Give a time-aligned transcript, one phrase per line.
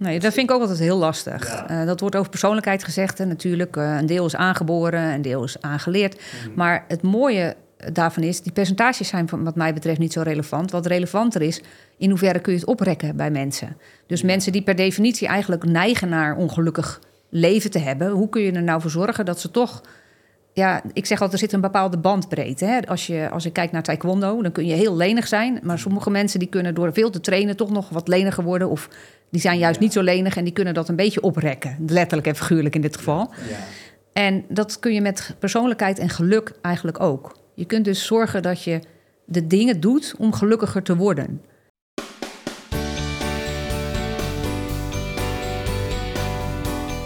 [0.00, 1.46] Nee, dat vind ik ook altijd heel lastig.
[1.48, 1.68] Ja.
[1.68, 3.20] Eh, dat wordt over persoonlijkheid gezegd.
[3.20, 6.14] En natuurlijk, eh, een deel is aangeboren, een deel is aangeleerd.
[6.14, 6.50] Mhm.
[6.54, 7.56] Maar het mooie
[7.92, 10.70] daarvan is, die percentages zijn van- wat mij betreft niet zo relevant.
[10.70, 11.60] Wat relevanter is,
[11.98, 13.76] in hoeverre kun je het oprekken bij mensen.
[14.06, 14.26] Dus Ja.
[14.26, 18.62] mensen die per definitie eigenlijk neigen naar ongelukkig leven te hebben, hoe kun je er
[18.62, 19.82] nou voor zorgen dat ze toch.
[20.52, 22.64] Ja, ik zeg altijd, er zit een bepaalde bandbreedte.
[22.64, 22.80] Hè?
[22.86, 25.60] Als, je, als ik kijk naar taekwondo, dan kun je heel lenig zijn.
[25.62, 28.68] Maar sommige mensen die kunnen door veel te trainen toch nog wat leniger worden.
[28.70, 28.88] Of
[29.30, 29.84] die zijn juist Ja.
[29.84, 31.76] niet zo lenig en die kunnen dat een beetje oprekken.
[31.86, 33.30] Letterlijk en figuurlijk in dit geval.
[33.48, 33.56] Ja.
[34.12, 37.36] En dat kun je met persoonlijkheid en geluk eigenlijk ook.
[37.54, 38.80] Je kunt dus zorgen dat je
[39.24, 41.42] de dingen doet om gelukkiger te worden.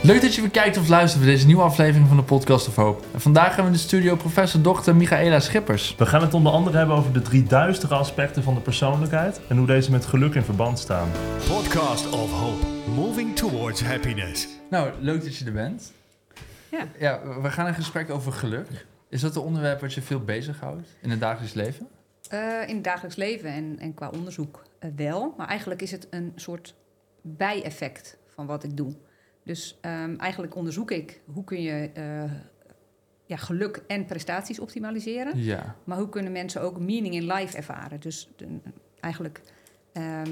[0.05, 2.77] Leuk dat je weer kijkt of luistert voor deze nieuwe aflevering van de Podcast of
[2.77, 3.05] Hoop.
[3.13, 4.93] En vandaag hebben we in de studio professor Dr.
[4.93, 5.95] Michaela Schippers.
[5.97, 9.57] We gaan het onder andere hebben over de drie duistere aspecten van de persoonlijkheid en
[9.57, 11.11] hoe deze met geluk in verband staan.
[11.49, 12.67] Podcast of Hope.
[12.95, 14.49] Moving towards happiness.
[14.71, 15.93] Nou, leuk dat je er bent.
[16.71, 16.89] Ja.
[16.99, 18.87] Ja, we gaan een gesprek over geluk.
[19.09, 21.89] Is dat een onderwerp wat je veel bezighoudt in het dagelijks leven?
[22.29, 25.35] Eh, in het dagelijks leven en, en qua onderzoek eh, wel.
[25.37, 26.75] Maar eigenlijk is het een soort
[27.23, 28.95] bijeffect van wat ik doe.
[29.45, 32.33] Dus ehm, eigenlijk onderzoek ik hoe kun je eh,
[33.27, 35.39] ja, geluk en prestaties optimaliseren.
[35.39, 35.77] Ja.
[35.85, 38.01] Maar hoe kunnen mensen ook meaning in life ervaren?
[38.01, 38.47] Dus de-
[39.01, 39.41] eigenlijk
[39.93, 40.29] ehm,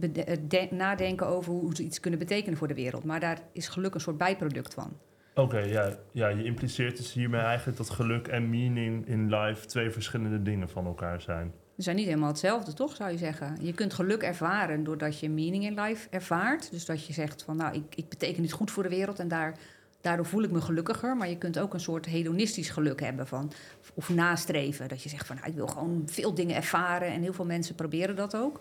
[0.00, 3.04] eh, de- nadenken over hoe ze iets kunnen betekenen voor de wereld.
[3.04, 4.96] Maar daar is geluk een soort bijproduct van.
[5.34, 9.90] Oké, ja, ja, je impliceert dus hiermee eigenlijk dat geluk en meaning in life twee
[9.90, 11.52] verschillende dingen van elkaar zijn.
[11.76, 13.56] Ze zijn niet helemaal hetzelfde, toch, zou je zeggen?
[13.60, 16.70] Je kunt geluk ervaren doordat je meaning in life ervaart.
[16.70, 19.18] Dus dat je zegt van, nou, ik, ik beteken iets goed voor de wereld...
[19.18, 19.58] en daar,
[20.00, 21.16] daardoor voel ik me gelukkiger.
[21.16, 23.52] Maar je kunt ook een soort hedonistisch geluk hebben van...
[23.94, 27.08] of nastreven, dat je zegt van, nou, ik wil gewoon veel dingen ervaren...
[27.08, 28.60] en heel veel mensen proberen dat ook.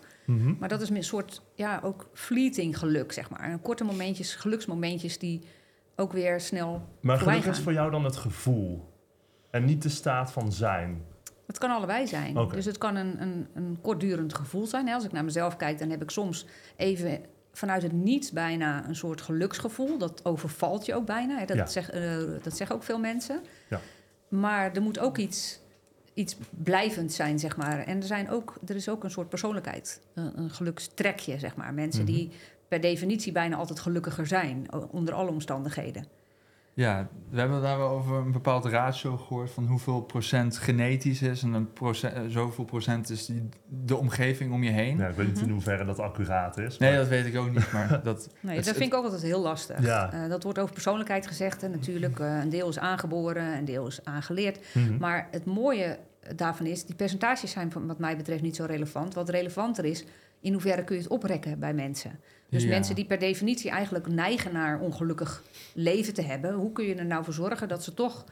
[0.60, 3.40] Maar dat is een soort, ja, ook fleeting geluk, zeg maar.
[3.40, 5.42] En korte momentjes, geluksmomentjes die
[5.96, 6.88] ook weer snel...
[7.02, 8.94] Maar geluk is voor jou dan het gevoel
[9.52, 11.02] en niet de staat van zijn.
[11.48, 12.48] Het kan allebei zijn.
[12.52, 14.90] Dus het kan een, een, een kortdurend gevoel zijn.
[14.90, 16.46] Als ik naar mezelf kijk, dan heb ik soms
[16.76, 19.98] even vanuit het niets bijna een soort geluksgevoel.
[19.98, 21.46] Dat overvalt je ook bijna.
[21.46, 21.66] Dat, Ja.
[21.66, 23.42] zeg, eh, dat zeggen ook veel mensen.
[23.70, 23.80] Ja.
[24.28, 25.60] Maar er moet ook iets,
[26.14, 27.80] iets blijvend zijn, zeg maar.
[27.80, 30.02] En er, zijn ook, er is ook een soort persoonlijkheid.
[30.14, 31.74] Een, een gelukstrekje, zeg maar.
[31.74, 32.12] Mensen Mhm.
[32.14, 32.32] die
[32.68, 34.68] per definitie bijna altijd gelukkiger zijn.
[34.92, 36.06] Onder alle omstandigheden.
[36.78, 41.44] Ja, we hebben daar wel over een bepaald ratio gehoord van hoeveel procent genetisch is
[41.44, 44.98] en een procent, eh, zoveel procent is die, de omgeving om je heen.
[44.98, 45.46] Ja, ik weet niet Mhm.
[45.46, 46.78] in hoeverre dat accuraat is.
[46.78, 48.30] Nee, dat weet ik ook niet, maar dat...
[48.40, 49.82] Nee, Het- dat vind ik ook altijd heel lastig.
[49.82, 50.14] Ja.
[50.14, 51.64] Eh, dat wordt over persoonlijkheid gezegd.
[51.64, 54.60] En natuurlijk, eh, een deel is aangeboren, een deel is aangeleerd.
[54.74, 54.98] Mhm.
[54.98, 55.98] Maar het mooie
[56.36, 59.14] daarvan is, die percentages zijn van, wat mij betreft niet zo relevant.
[59.14, 60.06] Wat relevanter is,
[60.40, 62.20] in hoeverre kun je het oprekken bij mensen.
[62.50, 62.70] Dus Ja.
[62.70, 67.06] mensen die per definitie eigenlijk neigen naar ongelukkig leven te hebben, hoe kun je er
[67.06, 68.26] nou voor zorgen dat ze toch.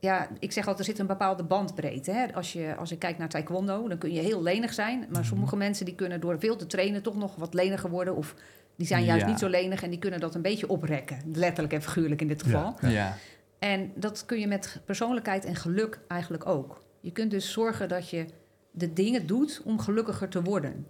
[0.00, 2.10] Ja, ik zeg altijd, er zit een bepaalde bandbreedte.
[2.10, 2.34] Hè?
[2.34, 4.98] Als, je, als ik kijk naar taekwondo, dan kun je heel lenig zijn.
[4.98, 5.24] Maar Mhm.
[5.28, 8.16] sommige mensen die kunnen door veel te trainen toch nog wat leniger worden.
[8.16, 8.34] Of
[8.76, 9.30] die zijn juist Ja.
[9.30, 11.18] niet zo lenig en die kunnen dat een beetje oprekken.
[11.32, 12.74] Letterlijk en figuurlijk in dit geval.
[12.80, 12.88] Ja.
[12.88, 13.16] Ja.
[13.58, 16.82] En dat kun je met persoonlijkheid en geluk eigenlijk ook.
[17.00, 18.26] Je kunt dus zorgen dat je
[18.70, 20.86] de dingen doet om gelukkiger te worden.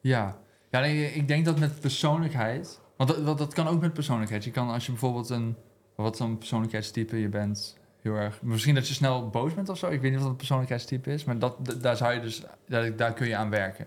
[0.00, 0.38] Ja,
[0.70, 2.80] ja nee, ik denk dat met persoonlijkheid.
[2.96, 4.44] Want dat, dat, dat kan ook met persoonlijkheid.
[4.44, 5.56] Je kan als je bijvoorbeeld een.
[5.94, 7.76] Wat zo'n persoonlijkheidstype je bent.
[8.02, 8.42] Heel erg.
[8.42, 9.88] Misschien dat je snel boos bent of zo.
[9.90, 11.24] Ik weet niet wat een persoonlijkheidstype is.
[11.24, 12.42] Maar dat, daar zou je dus.
[12.68, 13.86] Daar, daar kun je aan werken.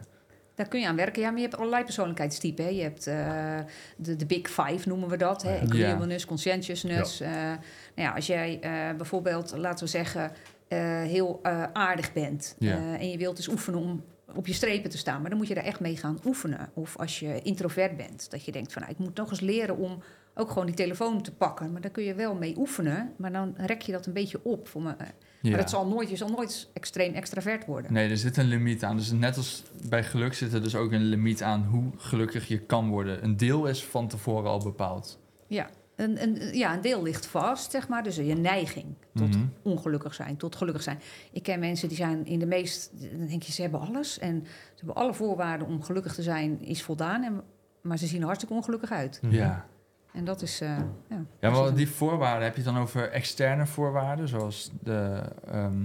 [0.56, 1.22] Daar kun je aan werken.
[1.22, 2.64] Ja, maar je hebt allerlei persoonlijkheidstypen.
[2.64, 2.70] Hè.
[2.70, 3.60] Je hebt eh,
[3.98, 5.42] de, de big five, noemen we dat.
[5.44, 5.60] Hè.
[5.62, 7.20] Agreeableness, conscientiousness.
[7.20, 7.58] eh, nou
[7.96, 10.32] ja, als jij eh, bijvoorbeeld, laten we zeggen,
[10.68, 12.56] eh, heel eh, aardig bent...
[12.60, 12.76] Ja.
[12.76, 14.04] eh, en je wilt dus oefenen om
[14.36, 15.22] op je strepen te staan...
[15.22, 16.70] maar dan moet je daar echt mee gaan oefenen.
[16.74, 18.82] Of als je introvert bent, dat je denkt van...
[18.82, 20.02] Nou, ik moet nog eens leren om
[20.34, 21.72] ook gewoon die telefoon te pakken.
[21.72, 24.68] Maar daar kun je wel mee oefenen, maar dan rek je dat een beetje op.
[24.68, 24.96] Voor me.
[25.42, 25.50] Ja.
[25.50, 27.94] Maar het zal nooit, je zal nooit extreem extravert worden.
[27.94, 28.98] Nee, er zit een limiet aan.
[28.98, 32.60] Dus net als bij geluk zit er dus ook een limiet aan hoe gelukkig je
[32.60, 33.24] kan worden.
[33.24, 35.20] Een deel is van tevoren al bepaald.
[35.48, 35.70] Ja,
[36.00, 38.04] een, een, ja, een deel ligt vast, zeg maar.
[38.04, 39.46] Dus je neiging tot Mhm.
[39.64, 41.00] ongelukkig zijn, tot gelukkig zijn.
[41.32, 42.92] Ik ken mensen die zijn in de meest...
[43.18, 44.20] Dan denk je, ze hebben alles.
[44.20, 47.24] En ze hebben alle voorwaarden om gelukkig te zijn, is voldaan.
[47.24, 47.42] En,
[47.82, 49.20] maar ze zien er hartstikke ongelukkig uit.
[49.22, 49.34] Mhm.
[49.34, 49.66] Ja.
[50.14, 50.62] En dat is...
[50.62, 50.78] eh,
[51.10, 55.84] ja, Ja, maar die voorwaarden, heb je het dan over externe voorwaarden, zoals de, ehm,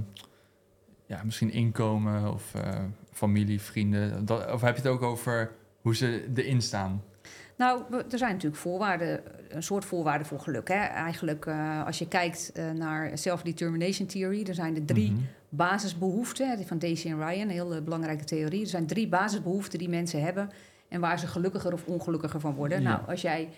[1.07, 4.25] ja, misschien inkomen of eh, familie, vrienden?
[4.25, 5.51] Dat, of heb je het ook over
[5.81, 7.03] hoe ze erin staan?
[7.57, 9.21] Nou, we- er zijn natuurlijk voorwaarden,
[9.55, 10.69] een soort voorwaarden voor geluk.
[10.69, 10.75] Hè?
[10.85, 15.21] Eigenlijk, eh, als je kijkt eh, naar self-determination theory, er zijn er drie Mhm.
[15.49, 18.61] basisbehoeften, hè, die van Daisy en Ryan, een hele belangrijke theorie.
[18.61, 20.51] Er zijn drie basisbehoeften die mensen hebben.
[20.89, 22.83] en waar ze gelukkiger of ongelukkiger van worden.
[22.83, 22.89] Ja.
[22.89, 23.49] Nou, als jij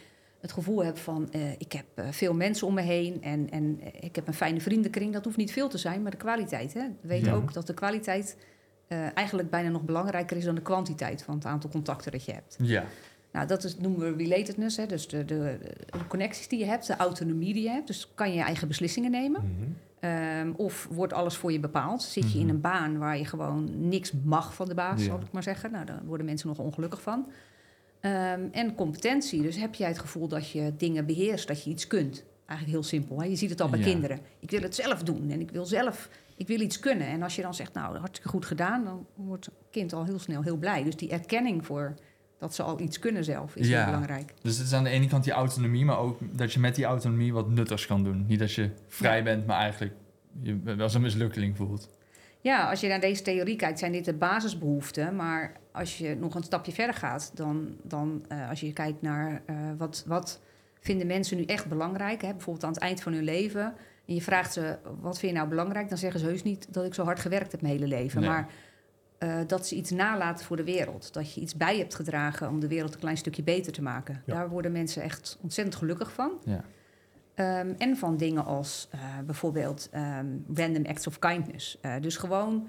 [0.41, 4.17] het gevoel hebt van eh, ik heb veel mensen om me heen en, en ik
[4.17, 6.75] heb een fijne vriendenkring, dat hoeft niet veel te zijn, maar de kwaliteit.
[6.75, 6.81] Hè?
[7.01, 7.35] We weten Ja.
[7.35, 8.37] ook dat de kwaliteit
[9.15, 12.57] eigenlijk bijna nog belangrijker is dan de kwantiteit van het aantal contacten dat je hebt.
[12.61, 12.85] Ja.
[13.37, 14.87] Nou, dat is, noemen we relatedness, hè?
[14.87, 15.59] dus de, de,
[15.91, 17.87] de connecties die je hebt, de autonomie die je hebt.
[17.87, 19.41] Dus kan je je eigen beslissingen nemen.
[19.43, 19.69] Mhm.
[20.01, 22.03] Ehm, of wordt alles voor je bepaald?
[22.03, 22.55] Zit je in Mhm.
[22.55, 25.07] een baan waar je gewoon niks mag van de baas, Ja.
[25.07, 25.73] zal ik maar zeggen.
[25.73, 27.27] Nou, daar worden mensen nog ongelukkig van.
[28.01, 29.43] Ehm, en competentie.
[29.43, 32.25] Dus heb jij het gevoel dat je dingen beheerst, dat je iets kunt.
[32.47, 33.21] Eigenlijk heel simpel.
[33.21, 33.27] Hè?
[33.27, 33.85] Je ziet het al bij Ja.
[33.85, 34.19] kinderen.
[34.41, 37.07] Ik wil het zelf doen en ik wil zelf, ik wil iets kunnen.
[37.07, 40.19] En als je dan zegt, nou, hartstikke goed gedaan, dan wordt het kind al heel
[40.19, 40.85] snel heel blij.
[40.85, 41.95] Dus die erkenning voor
[42.39, 43.77] dat ze al iets kunnen zelf is Ja.
[43.77, 44.33] heel belangrijk.
[44.43, 46.85] Dus het is aan de ene kant die autonomie, maar ook dat je met die
[46.85, 48.25] autonomie wat nuttigs kan doen.
[48.27, 49.23] Niet dat je vrij Ja.
[49.23, 49.95] bent, maar eigenlijk
[50.43, 51.95] je wel zo'n mislukkeling voelt.
[52.41, 55.17] Ja, als je naar deze theorie kijkt, zijn dit de basisbehoeften.
[55.17, 59.43] Maar als je nog een stapje verder gaat, dan, dan eh, als je kijkt naar
[59.47, 60.41] eh, wat, wat
[60.81, 62.31] vinden mensen nu echt belangrijk, hè?
[62.31, 63.75] bijvoorbeeld aan het eind van hun leven.
[64.07, 65.89] En je vraagt ze, wat vind je nou belangrijk?
[65.89, 68.21] Dan zeggen ze heus niet dat ik zo hard gewerkt heb mijn hele leven.
[68.21, 68.31] Nee.
[68.31, 68.49] Maar
[69.19, 71.13] eh, dat ze iets nalaten voor de wereld.
[71.13, 74.23] Dat je iets bij hebt gedragen om de wereld een klein stukje beter te maken.
[74.27, 74.35] Ja.
[74.35, 76.33] Daar worden mensen echt ontzettend gelukkig van.
[76.45, 76.65] Ja.
[77.37, 81.79] Ehm, en van dingen als eh, bijvoorbeeld ehm, random acts of kindness.
[81.81, 82.69] Eh, dus gewoon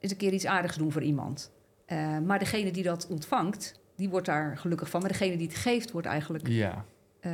[0.00, 1.50] eens een keer iets aardigs doen voor iemand.
[1.84, 5.00] Eh, maar degene die dat ontvangt, die wordt daar gelukkig van.
[5.00, 6.48] Maar degene die het geeft, wordt eigenlijk...
[6.48, 6.84] Ja.
[7.20, 7.32] Eh,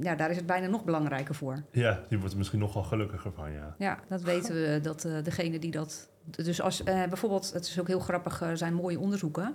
[0.00, 1.62] ja, daar is het bijna nog belangrijker voor.
[1.70, 3.74] Ja, die wordt er misschien nog wel gelukkiger van, ja.
[3.78, 6.08] Ja, dat weten we, dat eh, degene die dat...
[6.24, 9.54] Dus als eh, bijvoorbeeld, het is ook heel grappig, er zijn mooie onderzoeken.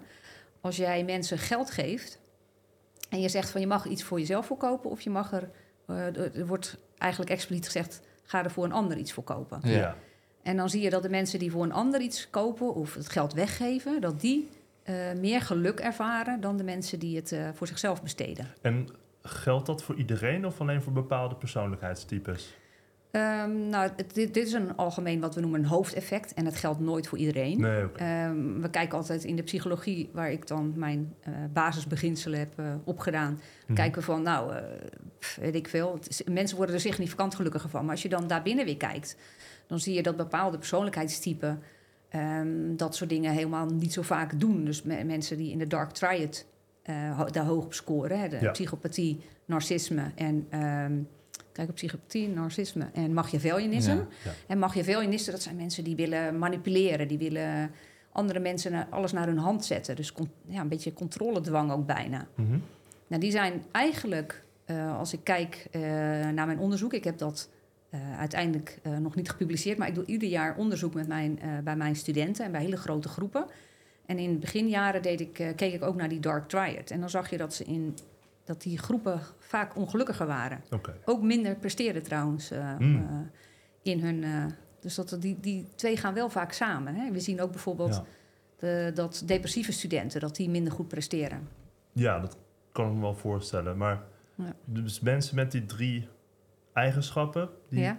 [0.61, 2.19] Als jij mensen geld geeft
[3.09, 4.89] en je zegt van je mag iets voor jezelf voorkopen...
[4.89, 5.49] of je mag er,
[5.87, 9.59] eh, er wordt eigenlijk expliciet gezegd, ga er voor een ander iets voor kopen.
[9.63, 9.95] Ja.
[10.43, 13.09] En dan zie je dat de mensen die voor een ander iets kopen of het
[13.09, 14.49] geld weggeven, dat die
[14.83, 18.47] eh, meer geluk ervaren dan de mensen die het eh, voor zichzelf besteden.
[18.61, 18.87] En
[19.25, 22.55] geldt dat voor iedereen of alleen voor bepaalde persoonlijkheidstypes?
[23.11, 26.55] Ehm, nou, het- dit, dit is een algemeen wat we noemen een hoofdeffect en het
[26.55, 27.59] geldt nooit voor iedereen.
[27.61, 27.85] Nee.
[27.95, 32.65] Ehm, we kijken altijd in de psychologie, waar ik dan mijn eh, basisbeginselen heb eh,
[32.83, 33.39] opgedaan.
[33.65, 33.73] Mhm.
[33.73, 34.53] Kijken we van, nou,
[35.19, 35.99] pff, weet ik veel.
[36.07, 37.81] Is- mensen worden er significant gelukkiger van.
[37.81, 39.17] Maar als je dan daarbinnen weer kijkt,
[39.67, 41.61] dan zie je dat bepaalde persoonlijkheidstypen
[42.09, 44.65] ehm, dat soort dingen helemaal niet zo vaak doen.
[44.65, 46.45] Dus me- mensen die in de dark triad
[46.85, 48.51] eh, ho- daar hoog op scoren, hè, de Ja.
[48.51, 50.45] psychopathie, narcisme en.
[50.49, 50.93] ehm,
[51.51, 53.93] Kijk op psychopathie, narcisme en Machiavellianisme.
[53.93, 54.07] Ja.
[54.23, 54.31] Ja.
[54.47, 57.71] En Machiavellisten, dat zijn mensen die willen manipuleren, die willen
[58.11, 59.95] andere mensen alles naar hun hand zetten.
[59.95, 60.13] Dus
[60.47, 62.27] ja, een beetje controledwang ook bijna.
[62.35, 62.57] Mhm.
[63.07, 65.81] Nou, die zijn eigenlijk, eh, als ik kijk eh,
[66.29, 67.49] naar mijn onderzoek, ik heb dat
[67.89, 71.49] eh, uiteindelijk eh, nog niet gepubliceerd, maar ik doe ieder jaar onderzoek met mijn, eh,
[71.63, 73.45] bij mijn studenten en bij hele grote groepen.
[74.05, 76.89] En in de beginjaren deed ik, eh, keek ik ook naar die Dark Triad.
[76.89, 77.97] En dan zag je dat, ze in,
[78.43, 80.63] dat die groepen vaak ongelukkiger waren.
[81.05, 82.95] Ook minder presteerden trouwens eh, Mm.
[82.95, 84.51] eh, in hun.
[84.79, 86.95] dus dat, die, die twee gaan wel vaak samen.
[86.95, 87.11] Hè?
[87.11, 88.03] We zien ook bijvoorbeeld Ja.
[88.59, 91.47] de, dat depressieve studenten dat die minder goed presteren.
[91.93, 92.37] ja, dat
[92.71, 93.77] kan ik me wel voorstellen.
[93.77, 94.03] Maar
[94.35, 94.53] Ja.
[94.65, 96.07] dus mensen met die drie
[96.73, 97.97] eigenschappen, die Ja.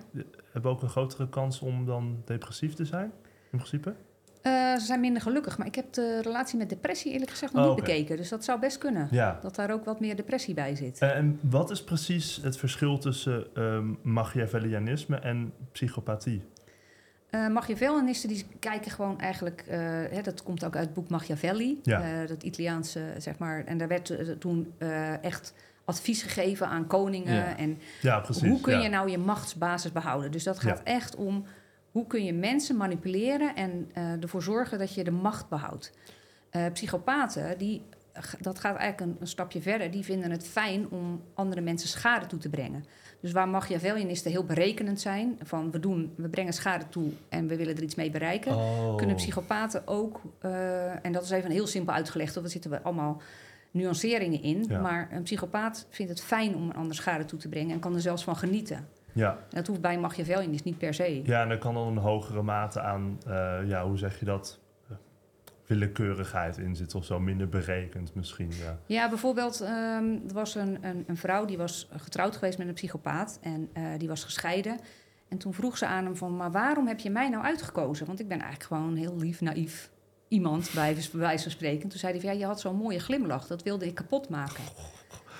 [0.52, 3.12] hebben ook een grotere kans om dan depressief te zijn,
[3.50, 3.94] in principe?
[4.42, 7.64] Eh, ze zijn minder gelukkig, maar ik heb de relatie met depressie eerlijk gezegd nog
[7.64, 8.16] Oh, niet bekeken.
[8.16, 9.08] Dus dat zou best kunnen.
[9.10, 9.38] Ja.
[9.42, 10.98] Dat daar ook wat meer depressie bij zit.
[10.98, 16.42] Eh, En wat is precies het verschil tussen ehm Machiavellianisme en psychopathie?
[17.30, 19.64] Eh Machiavellisten die kijken gewoon eigenlijk,
[20.10, 22.24] hè, dat komt ook uit het boek Machiavelli, Ja.
[22.26, 23.64] dat Italiaanse zeg maar.
[23.64, 24.72] En daar werd toen
[25.22, 27.56] echt advies gegeven aan koningen Ja.
[27.56, 28.48] en Ja, precies.
[28.48, 30.30] hoe kun je nou je machtsbasis behouden?
[30.30, 31.44] Dus dat gaat echt om
[31.96, 35.92] hoe kun je mensen manipuleren en eh, ervoor zorgen dat je de macht behoudt.
[36.50, 37.82] Eh, psychopaten, die,
[38.40, 39.90] dat gaat eigenlijk een, een stapje verder.
[39.90, 42.84] Die vinden het fijn om andere mensen schade toe te brengen.
[43.20, 47.56] Dus waar Machiavellianisten heel berekenend zijn, van we, doen, we brengen schade toe en we
[47.56, 48.96] willen er iets mee bereiken, Oh.
[48.96, 52.82] kunnen psychopaten ook, eh, en dat is even heel simpel uitgelegd, want er zitten we
[52.82, 53.22] allemaal
[53.70, 54.64] nuanceringen in.
[54.68, 54.80] Ja.
[54.80, 57.94] Maar een psychopaat vindt het fijn om een ander schade toe te brengen en kan
[57.94, 58.88] er zelfs van genieten.
[59.16, 59.30] Ja.
[59.30, 61.20] En dat hoeft bij een Machiavellianist niet per se.
[61.24, 64.58] ja, en er kan dan een hogere mate aan, eh, ja, hoe zeg je dat?
[65.66, 68.50] Willekeurigheid in zitten of zo, minder berekend misschien.
[68.62, 68.78] Ja.
[68.86, 72.74] Ja, bijvoorbeeld, ehm, er was een, een, een vrouw die was getrouwd geweest met een
[72.74, 74.78] psychopaat en eh, die was gescheiden.
[75.28, 78.06] En toen vroeg ze aan hem van, maar waarom heb je mij nou uitgekozen?
[78.06, 79.90] Want ik ben eigenlijk gewoon een heel lief, naïef
[80.28, 81.88] iemand, bij bij wijze van spreken.
[81.88, 84.64] Toen zei hij van, ja, je had zo'n mooie glimlach, dat wilde ik kapot maken.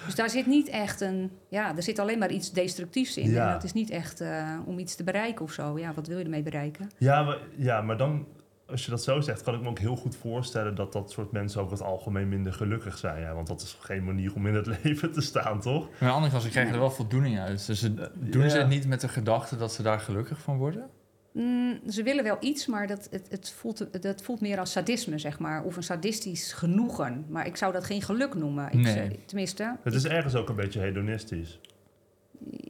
[0.07, 3.31] Dus daar zit niet echt een, ja, er zit alleen maar iets destructiefs in.
[3.31, 3.47] Ja.
[3.47, 5.79] En dat is niet echt eh, om iets te bereiken of zo.
[5.79, 6.91] Ja, wat wil je ermee bereiken?
[6.99, 8.27] Ja, maar, ja, maar dan
[8.67, 11.33] als je dat zo zegt, kan ik me ook heel goed voorstellen dat dat soort
[11.33, 13.21] mensen over het algemeen minder gelukkig zijn.
[13.21, 15.89] Ja, want dat is geen manier om in het leven te staan, toch?
[16.01, 17.67] Maar kant, ze krijgen er wel voldoening uit.
[17.67, 20.91] Dus ze, doen ze het niet met de gedachte dat ze daar gelukkig van worden?
[21.39, 25.19] Mm, ze willen wel iets, maar dat, het, het, voelt, het voelt meer als sadisme,
[25.19, 25.65] zeg maar.
[25.65, 27.25] Of een sadistisch genoegen.
[27.29, 28.67] Maar ik zou dat geen geluk noemen.
[28.67, 29.19] Ik, Nee.
[29.27, 31.61] tenminste, Het is ergens ook een beetje hedonistisch.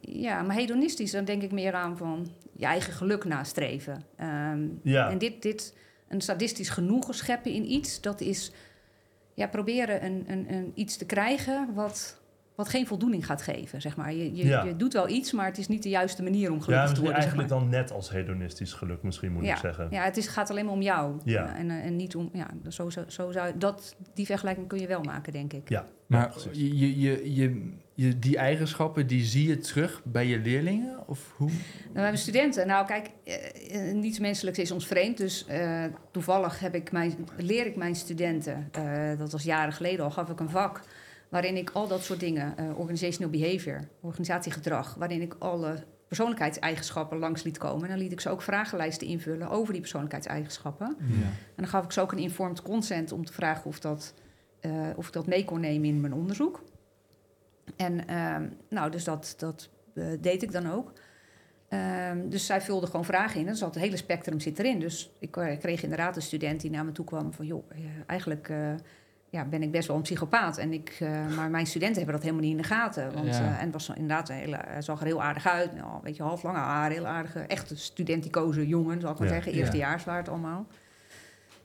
[0.01, 4.03] ja, maar hedonistisch, dan denk ik meer aan van je eigen geluk nastreven.
[4.15, 5.09] Ehm, Ja.
[5.09, 5.75] En dit, dit,
[6.07, 8.51] een sadistisch genoegen scheppen in iets, dat is
[9.33, 12.21] ja, proberen een, een, een iets te krijgen wat,
[12.57, 14.13] wat geen voldoening gaat geven, zeg maar.
[14.13, 14.63] Je, je, Ja.
[14.63, 17.01] je doet wel iets, maar het is niet de juiste manier om Ja, gelukkig te
[17.01, 17.39] worden, zeg maar.
[17.39, 19.87] eigenlijk dan net als hedonistisch geluk, misschien moet ja, ik zeggen.
[19.91, 21.17] ja, het is, gaat alleen maar om jou.
[21.23, 21.55] Ja.
[21.55, 24.87] en, eh, en niet om, ja, zo, zo, zo zou, dat, die vergelijking kun je
[24.87, 25.69] wel maken, denk ik.
[25.69, 30.39] Ja, Maar je, je, je, je, je- die eigenschappen, die zie je terug bij je
[30.39, 31.07] leerlingen?
[31.07, 31.47] Of hoe?
[31.49, 31.59] Nou,
[31.93, 32.67] we hebben studenten.
[32.67, 35.17] Nou, kijk, eh, eh, niets menselijks is ons vreemd.
[35.17, 40.05] Dus eh, toevallig heb ik mijn, leer ik mijn studenten, eh, dat was jaren geleden
[40.05, 40.81] al, gaf ik een vak
[41.29, 47.43] waarin ik al dat soort dingen, eh, organizational behavior, organisatiegedrag, waarin ik alle persoonlijkheidseigenschappen langs
[47.43, 47.83] liet komen.
[47.83, 50.95] En dan liet ik ze ook vragenlijsten invullen over die persoonlijkheidseigenschappen.
[50.99, 51.25] Ja.
[51.25, 54.13] En dan gaf ik ze ook een informed consent om te vragen of, dat,
[54.59, 56.63] eh, of ik dat mee kon nemen in mijn onderzoek.
[57.75, 60.91] En ehm, nou, dus dat, dat eh, deed ik dan ook.
[61.69, 63.47] Ehm, dus zij vulde gewoon vragen in.
[63.47, 64.79] En zat het hele spectrum zit erin.
[64.79, 67.45] Dus ik kreeg inderdaad een student die naar me toe kwam van...
[67.45, 67.69] joh,
[68.05, 68.73] eigenlijk eh,
[69.29, 70.57] ja, ben ik best wel een psychopaat.
[70.57, 73.13] En ik, eh, maar mijn studenten hebben dat helemaal niet in de gaten.
[73.13, 73.41] Want, Ja.
[73.41, 75.73] eh, en het was inderdaad een hele, hij zag er heel aardig uit.
[75.75, 79.33] Nou, weet je, half lange haar, heel aardige, echte studenticoze jongen, zal ik maar Ja.
[79.33, 79.51] zeggen.
[79.53, 79.57] Ja.
[79.57, 80.67] Eerstejaars waren het allemaal.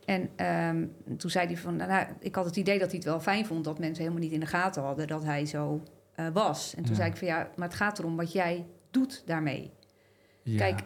[0.04, 0.87] En ehm,
[1.19, 3.64] toen zei hij van, nou, ik had het idee dat hij het wel fijn vond
[3.64, 5.83] dat mensen helemaal niet in de gaten hadden dat hij zo
[6.14, 6.75] eh, was.
[6.76, 9.71] En toen zei ik van ja, maar het gaat erom wat jij doet daarmee.
[10.42, 10.57] Ja.
[10.57, 10.81] Kijk,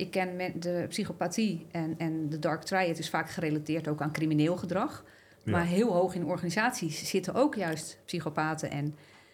[0.00, 4.56] ik ken de psychopathie en, en de dark triad is vaak gerelateerd ook aan crimineel
[4.56, 5.04] gedrag.
[5.46, 5.52] Ja.
[5.52, 8.84] Maar heel hoog in organisaties zitten ook juist psychopaten en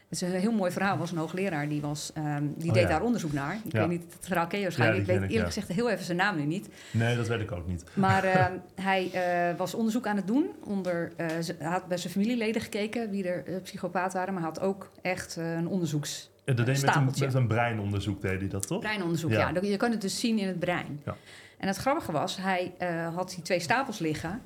[0.09, 0.93] het is een heel mooi verhaal.
[0.93, 2.89] Er was een hoogleraar die, was, ehm, die Oh, deed ja.
[2.89, 3.59] daar onderzoek naar.
[3.65, 3.79] Ik Ja.
[3.81, 5.05] weet niet, het verhaal ken je Ja, waarschijnlijk.
[5.07, 5.61] die ik weet ik, eerlijk ja.
[5.63, 6.69] gezegd heel even zijn naam nu niet.
[6.91, 7.85] Nee, dat weet ik ook niet.
[7.95, 10.47] Maar eh, hij eh, was onderzoek aan het doen.
[10.65, 11.27] Onder, eh,
[11.69, 14.35] had bij zijn familieleden gekeken wie er eh, psychopaat waren.
[14.35, 16.31] Maar hij had ook echt een onderzoeks...
[16.45, 18.81] Ja, dat deed met een, met een breinonderzoek, deed hij dat toch?
[18.81, 19.51] Breinonderzoek, Ja.
[19.55, 19.61] ja.
[19.63, 21.01] Je kan het dus zien in het brein.
[21.05, 21.17] Ja.
[21.59, 22.73] En het grappige was, hij
[23.15, 24.43] had die twee stapels liggen.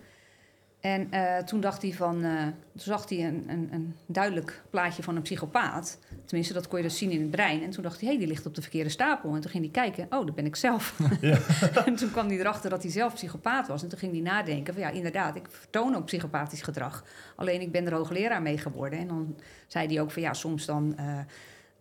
[0.86, 5.02] En eh, toen dacht hij van, eh, toen zag hij een, een, een duidelijk plaatje
[5.02, 5.98] van een psychopaat.
[6.24, 7.62] Tenminste, dat kon je dus zien in het brein.
[7.62, 9.34] En toen dacht hij, hé, hey, die ligt op de verkeerde stapel.
[9.34, 10.98] En toen ging hij kijken, oh, dat ben ik zelf.
[11.20, 11.38] Ja.
[11.86, 13.82] en toen kwam hij erachter dat hij zelf psychopaat was.
[13.82, 17.04] En toen ging hij nadenken van, ja, inderdaad, ik vertoon ook psychopathisch gedrag.
[17.36, 18.98] Alleen ik ben er hoogleraar mee geworden.
[18.98, 20.96] En dan zei hij ook van, ja, soms dan...
[20.96, 21.18] eh,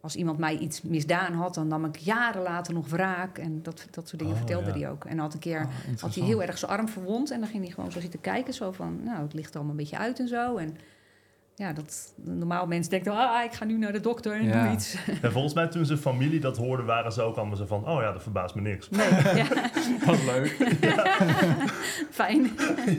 [0.06, 3.38] als iemand mij iets misdaan had, dan nam ik jaren later nog wraak.
[3.38, 4.78] En dat, dat soort dingen Oh, vertelde ja.
[4.78, 5.06] hij ook.
[5.06, 7.32] En had een keer Oh, had hij heel erg zijn arm verwond.
[7.32, 8.54] En dan ging hij gewoon zo zitten kijken.
[8.54, 10.58] Zo van, nou, het ligt allemaal een beetje uit en zo.
[10.58, 10.78] En
[11.56, 14.64] ja, dat een normaal mens denkt, ah, ik ga nu naar de dokter en Ja.
[14.64, 14.96] doe iets.
[15.22, 17.88] Ja, volgens mij toen zijn familie dat hoorde, waren ze ook allemaal zo van...
[17.88, 18.90] Oh ja, dat verbaast me niks.
[18.90, 19.46] Nee, ja,
[20.06, 20.58] Wat leuk.
[22.12, 22.50] fijn.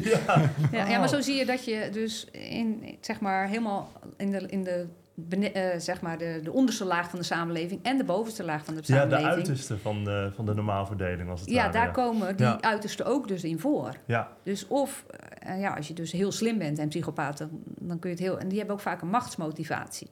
[0.03, 0.51] ja.
[0.73, 4.47] Ja, ja, maar zo zie je dat je dus in, zeg maar, helemaal in de,
[4.49, 4.87] in de,
[5.19, 8.65] bene- eh, zeg maar de, de onderste laag van de samenleving en de bovenste laag
[8.65, 9.35] van de ja, de samenleving.
[9.37, 11.73] uiterste van de, van de normaalverdeling als het ja, ware.
[11.73, 12.61] daar komen die Ja.
[12.61, 13.95] uitersten ook dus in voor.
[14.07, 15.07] Ja, Dus of,
[15.39, 17.49] eh, ja, als je dus heel slim bent en psychopaat, dan,
[17.81, 18.39] dan kun je het heel...
[18.39, 20.07] En die hebben ook vaak een machtsmotivatie.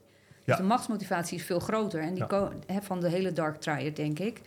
[0.44, 0.56] Dus Ja.
[0.56, 2.00] de machtsmotivatie is veel groter.
[2.00, 2.26] En die Ja.
[2.26, 4.40] ko- hè, van de hele dark triad, denk ik.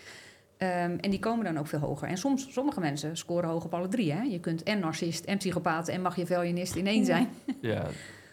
[0.57, 2.07] Ehm, en die komen dan ook veel hoger.
[2.07, 4.11] En soms, sommige mensen scoren hoog op alle drie.
[4.11, 4.21] Hè?
[4.21, 7.29] Je kunt en narcist en psychopaat en machiavellinist in één zijn.
[7.61, 7.83] Ja,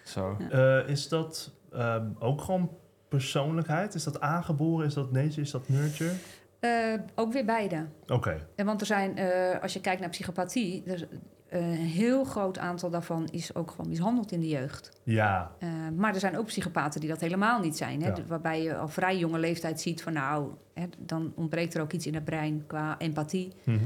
[0.04, 0.37] zo.
[0.50, 2.71] Eh, is dat ehm, ook gewoon
[3.09, 3.95] persoonlijkheid?
[3.95, 4.87] Is dat aangeboren?
[4.87, 5.40] Is dat nature?
[5.40, 6.12] Is dat nurture?
[6.61, 6.71] Eh,
[7.14, 7.87] ook weer beide.
[8.07, 10.83] Oké, En want er zijn, eh, als je kijkt naar psychopathie...
[10.87, 11.09] Er,
[11.49, 15.00] eh, een heel groot aantal daarvan is ook gewoon mishandeld in de jeugd.
[15.02, 15.50] ja.
[15.59, 18.02] Eh, maar er zijn ook psychopaten die dat helemaal niet zijn.
[18.02, 18.09] Hè?
[18.09, 18.14] Ja.
[18.14, 21.93] De- Waarbij je al vrij jonge leeftijd ziet van nou, hè, dan ontbreekt er ook
[21.93, 23.78] iets in het brein qua empathie Mhm.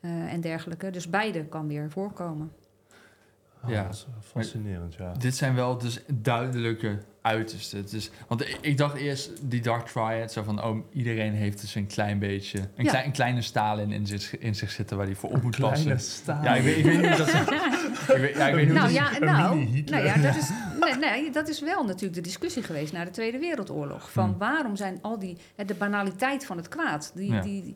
[0.00, 0.90] eh, en dergelijke.
[0.90, 2.52] Dus beide kan weer voorkomen.
[3.64, 3.82] Oh, Ja.
[3.82, 5.12] Dat is fascinerend, ja.
[5.12, 7.78] Dit zijn wel dus duidelijke uitersten.
[7.78, 11.74] Het is, want ik, dacht eerst die Dark Triad, zo van, oh, iedereen heeft dus
[11.74, 12.90] een klein beetje, een, Ja.
[12.90, 15.98] klein, een kleine Stalin in zich, in zich zitten waar hij voor op moet passen.
[16.26, 17.28] Ja, ik weet, ik weet niet hoe dat...
[18.16, 20.48] ik weet, ja, ik weet niet Nou ja, nou, nou ja, dat is,
[20.80, 24.10] nee, nee, dat is wel natuurlijk de discussie geweest na de Tweede Wereldoorlog.
[24.12, 24.38] Van Hmm.
[24.38, 27.40] waarom zijn al die, hè, de banaliteit van het kwaad, die, Ja.
[27.40, 27.74] die,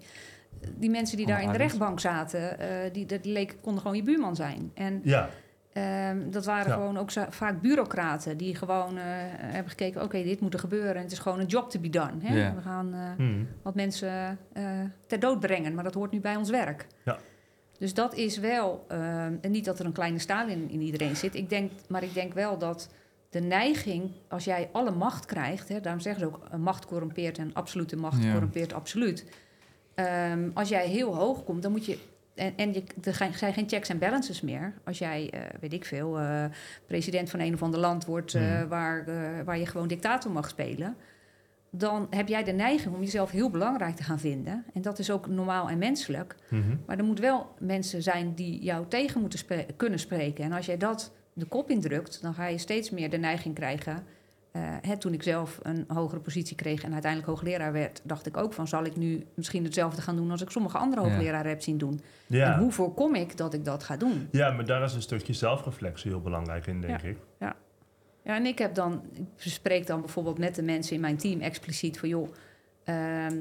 [0.76, 4.02] die mensen die daar in de rechtbank zaten, eh, die, dat leek, konden gewoon je
[4.02, 4.71] buurman zijn.
[4.75, 5.28] En Ja,
[5.73, 6.75] Ehm, dat waren Ja.
[6.75, 9.03] gewoon ook vaak bureaucraten die gewoon eh,
[9.39, 10.95] hebben gekeken: oké, dit moet er gebeuren.
[10.95, 12.13] En het is gewoon een job to be done.
[12.23, 12.55] Hè?
[12.55, 13.45] We gaan eh, Mhm.
[13.63, 14.63] wat mensen eh,
[15.07, 16.87] ter dood brengen, maar dat hoort nu bij ons werk.
[17.05, 17.19] Ja.
[17.79, 21.35] Dus dat is wel, ehm, en niet dat er een kleine Stalin in iedereen zit,
[21.35, 22.89] ik denk, maar ik denk wel dat
[23.31, 27.51] de neiging, als jij alle macht krijgt, hè, daarom zeggen ze ook, macht corrumpeert en
[27.55, 28.31] absolute macht Ja.
[28.33, 29.25] corrumpeert absoluut.
[29.95, 31.99] Ehm, als jij heel hoog komt, dan moet je.
[32.38, 34.75] En, en je, er zijn geen checks en balances meer.
[34.85, 36.45] Als jij, eh, weet ik veel, eh,
[36.87, 38.68] president van een of ander land wordt eh, Mhm.
[38.68, 39.04] waar,
[39.45, 40.97] waar je gewoon dictator mag spelen.
[41.71, 44.64] Dan heb jij de neiging om jezelf heel belangrijk te gaan vinden.
[44.75, 46.35] En dat is ook normaal en menselijk.
[46.50, 46.76] Mhm.
[46.87, 50.45] Maar er moet wel mensen zijn die jou tegen moeten spre- kunnen spreken.
[50.45, 54.04] En als jij dat de kop indrukt, dan ga je steeds meer de neiging krijgen.
[54.52, 58.37] Eh, hè, toen ik zelf een hogere positie kreeg en uiteindelijk hoogleraar werd, dacht ik
[58.37, 61.09] ook van zal ik nu misschien hetzelfde gaan doen als ik sommige andere Ja.
[61.09, 62.00] hoogleraren heb zien doen.
[62.28, 62.59] En Ja.
[62.59, 64.28] hoe voorkom ik dat ik dat ga doen?
[64.31, 67.17] ja, maar daar is een stukje zelfreflectie heel belangrijk in, denk ik.
[68.23, 71.40] Ja, en ik heb dan, ik bespreek dan bijvoorbeeld met de mensen in mijn team
[71.40, 72.28] expliciet van joh,
[72.85, 73.40] ehm,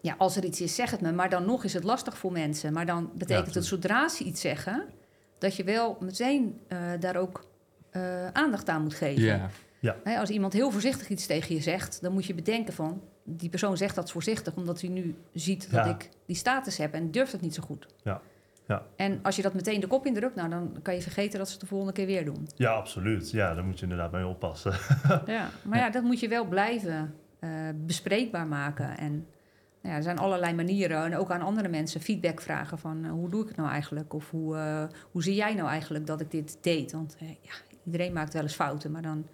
[0.00, 1.12] ja, als er iets is, zeg het me.
[1.12, 2.72] Maar dan nog is het lastig voor mensen.
[2.72, 4.84] Maar dan betekent het zodra ze iets zeggen,
[5.38, 7.44] dat je wel meteen eh, daar ook
[7.90, 9.22] eh, aandacht aan moet geven.
[9.22, 9.50] Ja.
[10.04, 13.48] Hè, als iemand heel voorzichtig iets tegen je zegt, dan moet je bedenken van die
[13.48, 15.90] persoon zegt dat voorzichtig omdat hij nu ziet dat Ja.
[15.90, 17.86] ik die status heb en durft het niet zo goed.
[18.02, 18.20] Ja.
[18.66, 18.82] Ja.
[18.96, 21.52] En als je dat meteen de kop indrukt, nou dan kan je vergeten dat ze
[21.52, 22.48] het de volgende keer weer doen.
[22.56, 23.30] Ja, absoluut.
[23.30, 24.72] Ja, daar moet je inderdaad mee oppassen.
[25.26, 28.98] Ja, maar ja, dat moet je wel blijven eh, bespreekbaar maken.
[28.98, 29.26] En nou
[29.92, 31.04] ja, er zijn allerlei manieren.
[31.04, 33.04] En ook aan andere mensen feedback vragen van...
[33.04, 34.12] eh, hoe doe ik het nou eigenlijk?
[34.14, 36.92] Of hoe, eh, hoe zie jij nou eigenlijk dat ik dit deed?
[36.92, 37.52] Want ja,
[37.84, 38.90] iedereen maakt wel eens fouten.
[38.90, 39.26] Maar dan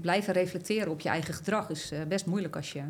[0.00, 1.70] blijven reflecteren op je eigen gedrag...
[1.70, 2.82] is eh, best moeilijk als je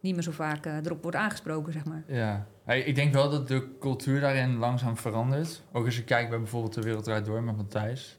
[0.00, 2.02] niet meer zo vaak eh, erop wordt aangesproken, zeg maar.
[2.06, 5.62] Ja, Hey, ik denk wel dat de cultuur daarin langzaam verandert.
[5.72, 8.18] Ook als je kijkt bij bijvoorbeeld De Wereld Draait Door met Matthijs.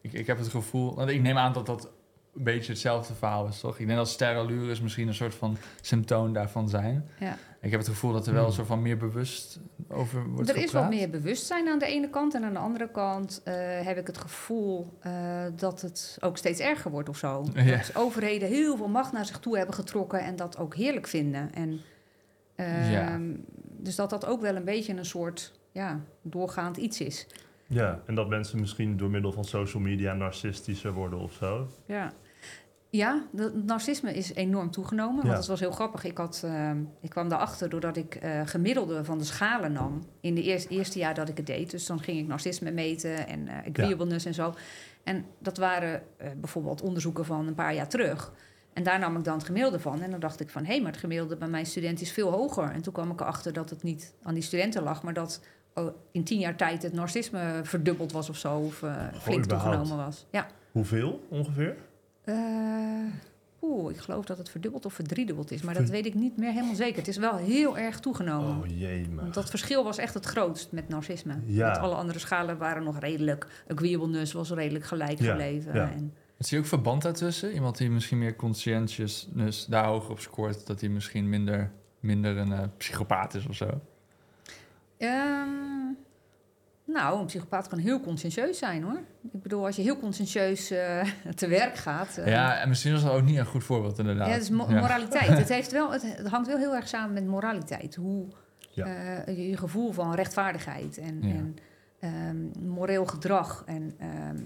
[0.00, 1.08] Ik, ik heb het gevoel...
[1.08, 1.90] Ik neem aan dat dat
[2.36, 3.78] een beetje hetzelfde verhaal is, toch?
[3.78, 7.08] Ik denk dat sterrenallures misschien een soort van symptoom daarvan zijn.
[7.20, 7.36] Ja.
[7.60, 8.54] Ik heb het gevoel dat er wel een Hmm.
[8.56, 12.34] soort van meer bewust over wordt Er is wat meer bewustzijn aan de ene kant.
[12.34, 15.12] En aan de andere kant eh, heb ik het gevoel eh,
[15.56, 17.44] dat het ook steeds erger wordt of zo.
[17.54, 17.76] Ja.
[17.76, 21.54] Dat overheden heel veel macht naar zich toe hebben getrokken en dat ook heerlijk vinden.
[21.54, 21.80] En,
[22.54, 23.18] ehm, Ja.
[23.82, 27.26] Dus dat dat ook wel een beetje een soort ja, doorgaand iets is.
[27.66, 31.66] ja, en dat mensen misschien door middel van social media narcistischer worden of zo.
[31.86, 32.12] Ja.
[32.90, 35.16] Ja, het narcisme is enorm toegenomen.
[35.16, 35.34] Want Ja.
[35.36, 36.04] het was heel grappig.
[36.04, 40.02] Ik, had, ehm, ik kwam daarachter doordat ik eh, gemiddelde van de schalen nam.
[40.20, 41.70] In de eerste, eerste jaar dat ik het deed.
[41.70, 44.54] Dus dan ging ik narcisme meten en eh agreeableness en zo.
[45.04, 48.32] En dat waren eh, bijvoorbeeld onderzoeken van een paar jaar terug.
[48.72, 50.02] En daar nam ik dan het gemiddelde van.
[50.02, 52.70] En dan dacht ik van, hé, maar het gemiddelde bij mijn student is veel hoger.
[52.70, 55.02] En toen kwam ik erachter dat het niet aan die studenten lag...
[55.02, 55.40] maar dat
[55.74, 58.56] oh, in tien jaar tijd het narcisme verdubbeld was of zo.
[58.58, 58.84] Of
[59.20, 60.26] flink toegenomen was.
[60.30, 60.46] Ja.
[60.72, 61.76] Hoeveel ongeveer?
[62.34, 63.12] Eh,
[63.62, 65.62] Oeh, ik geloof dat het verdubbeld of verdriedubbeld is.
[65.62, 66.96] Maar dat weet ik niet meer helemaal zeker.
[66.98, 68.56] Het is wel heel erg toegenomen.
[68.58, 69.22] Oh jee, maar.
[69.22, 71.34] Want dat verschil was echt het grootst met narcisme.
[71.46, 71.68] Ja.
[71.68, 73.46] Met alle andere schalen waren nog redelijk...
[73.68, 75.74] Agreeableness was redelijk gelijk Ja, gebleven.
[75.74, 75.90] ja.
[75.90, 77.52] En, Zie je ook verband daartussen?
[77.52, 82.52] Iemand die misschien meer conscientiousness daar hoger op scoort, dat hij misschien minder, minder een
[82.52, 83.80] eh, psychopaat is of zo?
[84.98, 85.48] Ehm,
[86.92, 89.00] nou, een psychopaat kan heel conscientieus zijn, hoor.
[89.32, 91.02] Ik bedoel, als je heel conscientieus eh,
[91.34, 92.16] te werk gaat...
[92.18, 94.26] eh, Ja, en misschien was dat ook niet een goed voorbeeld inderdaad.
[94.26, 94.80] Ja, het is mo- Ja.
[94.80, 95.28] moraliteit.
[95.38, 97.94] Het, heeft wel, het, het hangt wel heel erg samen met moraliteit.
[97.94, 98.26] Hoe
[98.70, 98.86] Ja.
[98.86, 101.34] eh, je, je gevoel van rechtvaardigheid en, Ja.
[101.34, 101.56] en
[102.00, 103.62] ehm, moreel gedrag.
[103.66, 104.36] En ehm,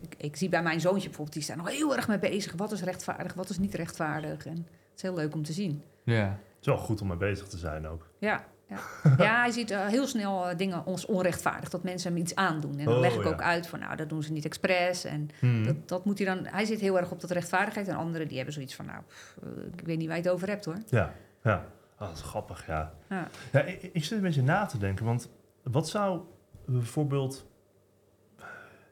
[0.00, 2.52] ik, ik zie bij mijn zoontje bijvoorbeeld, die staat nog heel erg mee bezig.
[2.56, 4.46] Wat is rechtvaardig, wat is niet rechtvaardig?
[4.46, 5.82] En het is heel leuk om te zien.
[6.04, 6.24] Ja.
[6.24, 8.08] Het is wel goed om mee bezig te zijn ook.
[8.18, 8.78] Ja, ja.
[9.18, 11.68] ja hij ziet eh, heel snel eh, dingen als onrechtvaardig.
[11.68, 12.78] Dat mensen hem iets aandoen.
[12.78, 13.28] En dan Oh, leg ik ja.
[13.28, 15.04] ook uit van, nou, dat doen ze niet expres.
[15.04, 15.64] En Hmm.
[15.64, 16.46] dat, dat moet hij dan...
[16.46, 17.88] Hij zit heel erg op dat rechtvaardigheid.
[17.88, 19.48] En anderen die hebben zoiets van, nou, pff, eh,
[19.78, 20.78] ik weet niet waar je het over hebt, hoor.
[20.88, 21.64] Ja, ja.
[21.98, 22.92] Ah, dat is grappig, ja.
[23.08, 23.28] Ja.
[23.52, 25.30] ja ik, ik zit een beetje na te denken, want
[25.62, 26.20] wat zou
[26.66, 27.46] bijvoorbeeld,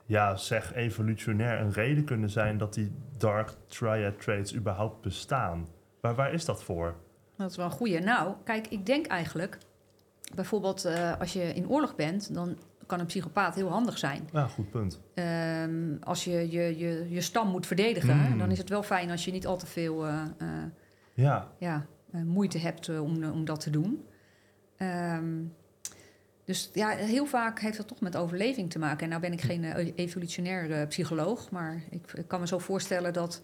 [0.07, 5.69] ja, zeg evolutionair een reden kunnen zijn dat die dark triad traits überhaupt bestaan?
[6.01, 6.95] Maar waar is dat voor?
[7.37, 8.01] Dat is wel een goeie.
[8.01, 9.59] Nou, kijk, ik denk eigenlijk...
[10.35, 12.35] Bijvoorbeeld eh, als je in oorlog bent...
[12.35, 14.29] dan kan een psychopaat heel handig zijn.
[14.33, 15.01] Ja, goed punt.
[15.14, 18.16] Ehm, als je je, je je stam moet verdedigen...
[18.16, 18.38] Mm.
[18.38, 20.49] dan is het wel fijn als je niet al te veel eh, eh,
[21.14, 24.05] Ja, ja, moeite hebt om, om dat te doen.
[24.77, 25.42] Ehm,
[26.44, 29.03] dus ja, heel vaak heeft dat toch met overleving te maken.
[29.03, 31.51] En nou ben ik geen evolutionair psycholoog...
[31.51, 33.42] maar ik, ik kan me zo voorstellen dat...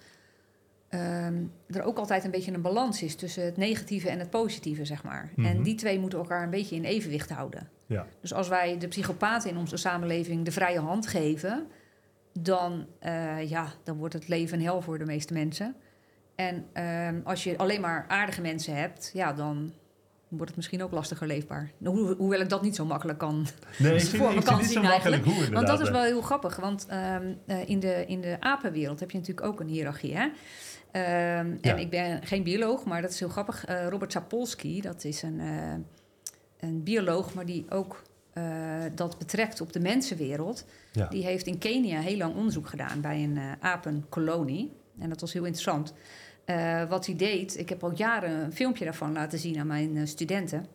[0.90, 4.85] ehm, er ook altijd een beetje een balans is tussen het negatieve en het positieve,
[4.85, 5.31] zeg maar.
[5.37, 5.46] Mhm.
[5.46, 7.68] En die twee moeten elkaar een beetje in evenwicht houden.
[7.87, 8.07] Ja.
[8.20, 11.66] Dus als wij de psychopaten in onze samenleving de vrije hand geven,
[12.33, 15.76] dan, eh, ja, dan wordt het leven een hel voor de meeste mensen.
[16.35, 19.72] En ehm, als je alleen maar aardige mensen hebt, ja, dan
[20.29, 21.70] wordt het misschien ook lastiger leefbaar.
[21.79, 23.46] Nou, Ho hoewel ik dat niet zo makkelijk kan.
[23.79, 26.57] Nee, ik voor kan niet zo zien makkelijk hoe Want dat is wel heel grappig.
[26.57, 30.16] Want ehm, eh, in, de, in de apenwereld heb je natuurlijk ook een hiërarchie.
[30.16, 30.29] Hè?
[30.92, 31.05] Ehm,
[31.50, 31.57] Ja.
[31.61, 33.64] En ik ben geen bioloog, maar dat is heel grappig.
[33.64, 35.74] Eh, Robert Sapolsky, dat is een, eh,
[36.68, 38.44] een bioloog, maar die ook eh,
[38.94, 40.64] dat betrekt op de mensenwereld.
[40.92, 41.07] Ja.
[41.07, 44.72] Die heeft in Kenia heel lang onderzoek gedaan bij een apenkolonie.
[44.98, 45.92] En dat was heel interessant.
[46.88, 50.66] Wat hij deed, ik heb al jaren een filmpje daarvan laten zien aan mijn studenten.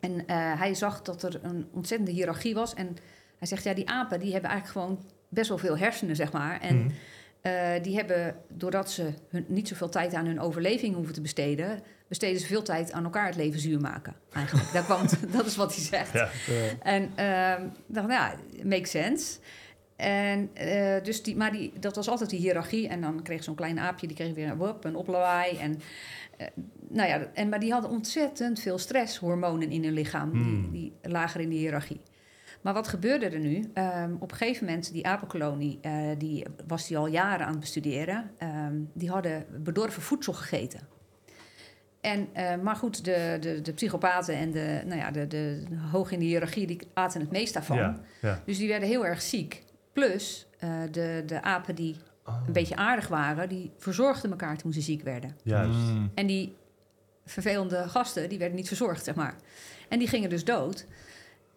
[0.00, 0.22] En
[0.58, 2.74] hij zag dat er een ontzettende hiërarchie was.
[2.74, 2.96] En
[3.38, 6.60] hij zegt, ja, die apen die hebben eigenlijk gewoon best wel veel hersenen, zeg maar.
[6.60, 6.90] En Mhm.
[7.42, 11.80] Eh, die hebben, doordat ze hun, niet zoveel tijd aan hun overleving hoeven te besteden...
[12.08, 14.84] besteden ze veel tijd aan elkaar het leven zuur maken, eigenlijk.
[14.84, 16.12] Kwam het- dat is wat hij zegt.
[16.12, 16.28] Ja.
[16.82, 19.38] En ehm dacht, ja, makes sense.
[19.96, 22.88] En, eh, dus die, maar die, dat was altijd die hiërarchie.
[22.88, 25.56] En dan kreeg zo'n klein aapje, die kreeg weer een wop, een oplawaai.
[25.56, 25.80] En,
[26.36, 26.46] eh,
[26.88, 30.30] nou ja, en, maar die hadden ontzettend veel stresshormonen in hun lichaam.
[30.30, 30.70] Hmm.
[30.70, 32.00] Die, die lager in de hiërarchie.
[32.62, 33.70] Maar wat gebeurde er nu?
[33.74, 37.60] Ehm, op een gegeven moment, die apenkolonie, eh, die was die al jaren aan het
[37.60, 38.30] bestuderen.
[38.38, 40.80] Ehm, die hadden bedorven voedsel gegeten.
[42.00, 45.76] En, eh, maar goed, de, de, de psychopaten en de, nou ja, de, de, de
[45.90, 47.76] hoog in de hiërarchie, die aten het meest daarvan.
[47.76, 48.42] Ja, ja.
[48.46, 49.62] Dus die werden heel erg ziek.
[49.92, 54.72] Plus, eh, de, de apen die Oh, een beetje aardig waren, die verzorgden elkaar toen
[54.72, 55.36] ze ziek werden.
[55.42, 55.78] Juist.
[55.78, 56.10] Mm.
[56.14, 56.56] En die
[57.24, 59.36] vervelende gasten, die werden niet verzorgd, zeg maar.
[59.88, 60.86] En die gingen dus dood.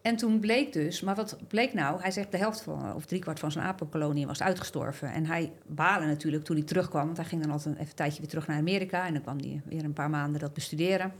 [0.06, 2.00] En toen bleek dus, maar wat bleek nou?
[2.00, 5.12] Hij zegt de helft van, of driekwart van zijn apenkolonie was uitgestorven.
[5.12, 8.20] En hij baalde natuurlijk toen hij terugkwam, want hij ging dan altijd even een tijdje
[8.20, 9.06] weer terug naar Amerika.
[9.06, 11.12] En dan kwam hij weer een paar maanden dat bestuderen.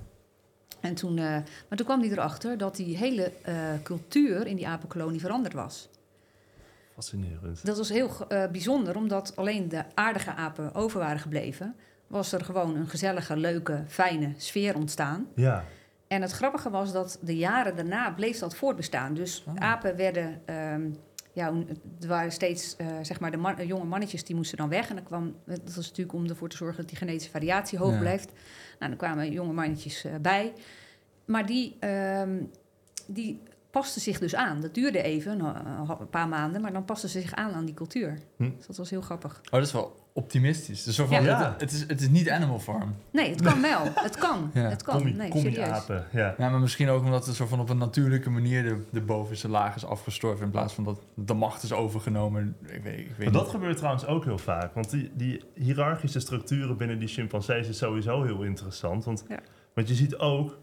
[0.81, 1.25] En toen, eh,
[1.69, 5.89] maar toen kwam hij erachter dat die hele eh, cultuur in die apenkolonie veranderd was.
[6.95, 7.67] Fascinerend.
[7.67, 11.75] Dat was heel eh, bijzonder, omdat alleen de aardige apen over waren gebleven.
[12.07, 15.27] Was er gewoon een gezellige, leuke, fijne sfeer ontstaan.
[15.35, 15.65] Ja.
[16.09, 19.15] En het grappige was dat de jaren daarna bleef dat voortbestaan.
[19.15, 19.55] Dus Oh.
[19.55, 20.41] apen werden...
[20.45, 20.91] ehm,
[21.33, 21.47] ja,
[22.01, 24.89] er waren steeds, eh, zeg maar, de man- jonge mannetjes die moesten dan weg.
[24.89, 27.93] En dan kwam, dat was natuurlijk om ervoor te zorgen dat die genetische variatie hoog
[27.93, 27.99] Ja.
[27.99, 28.33] blijft.
[28.79, 30.53] Nou, dan kwamen jonge mannetjes eh, bij.
[31.25, 32.43] Maar die, ehm,
[33.07, 34.61] die pasten zich dus aan.
[34.61, 37.75] Dat duurde even, een, een paar maanden, maar dan pasten ze zich aan aan die
[37.75, 38.19] cultuur.
[38.37, 38.51] Hm.
[38.57, 39.41] Dus dat was heel grappig.
[39.45, 40.83] Oh, dat is wel optimistisch.
[40.83, 41.51] Dus zo van, Ja.
[41.53, 42.95] het, het, is, het is niet Animal Farm.
[43.11, 43.81] Nee, het kan wel.
[43.95, 44.51] Het kan.
[44.55, 44.61] Ja.
[44.69, 44.95] Het kan.
[44.97, 45.69] Commie, Nee, commie serieus.
[45.73, 46.05] apen.
[46.13, 46.35] Ja.
[46.39, 49.49] Ja, maar misschien ook omdat het zo van op een natuurlijke manier de, de bovenste
[49.49, 50.45] laag is afgestorven.
[50.45, 52.57] In plaats van dat de macht is overgenomen.
[52.63, 53.51] Ik weet, ik weet Maar dat niet.
[53.51, 54.75] gebeurt trouwens ook heel vaak.
[54.75, 59.05] Want die, die hiërarchische structuren binnen die chimpansees is sowieso heel interessant.
[59.05, 59.39] Want, Ja.
[59.75, 60.59] want je ziet ook,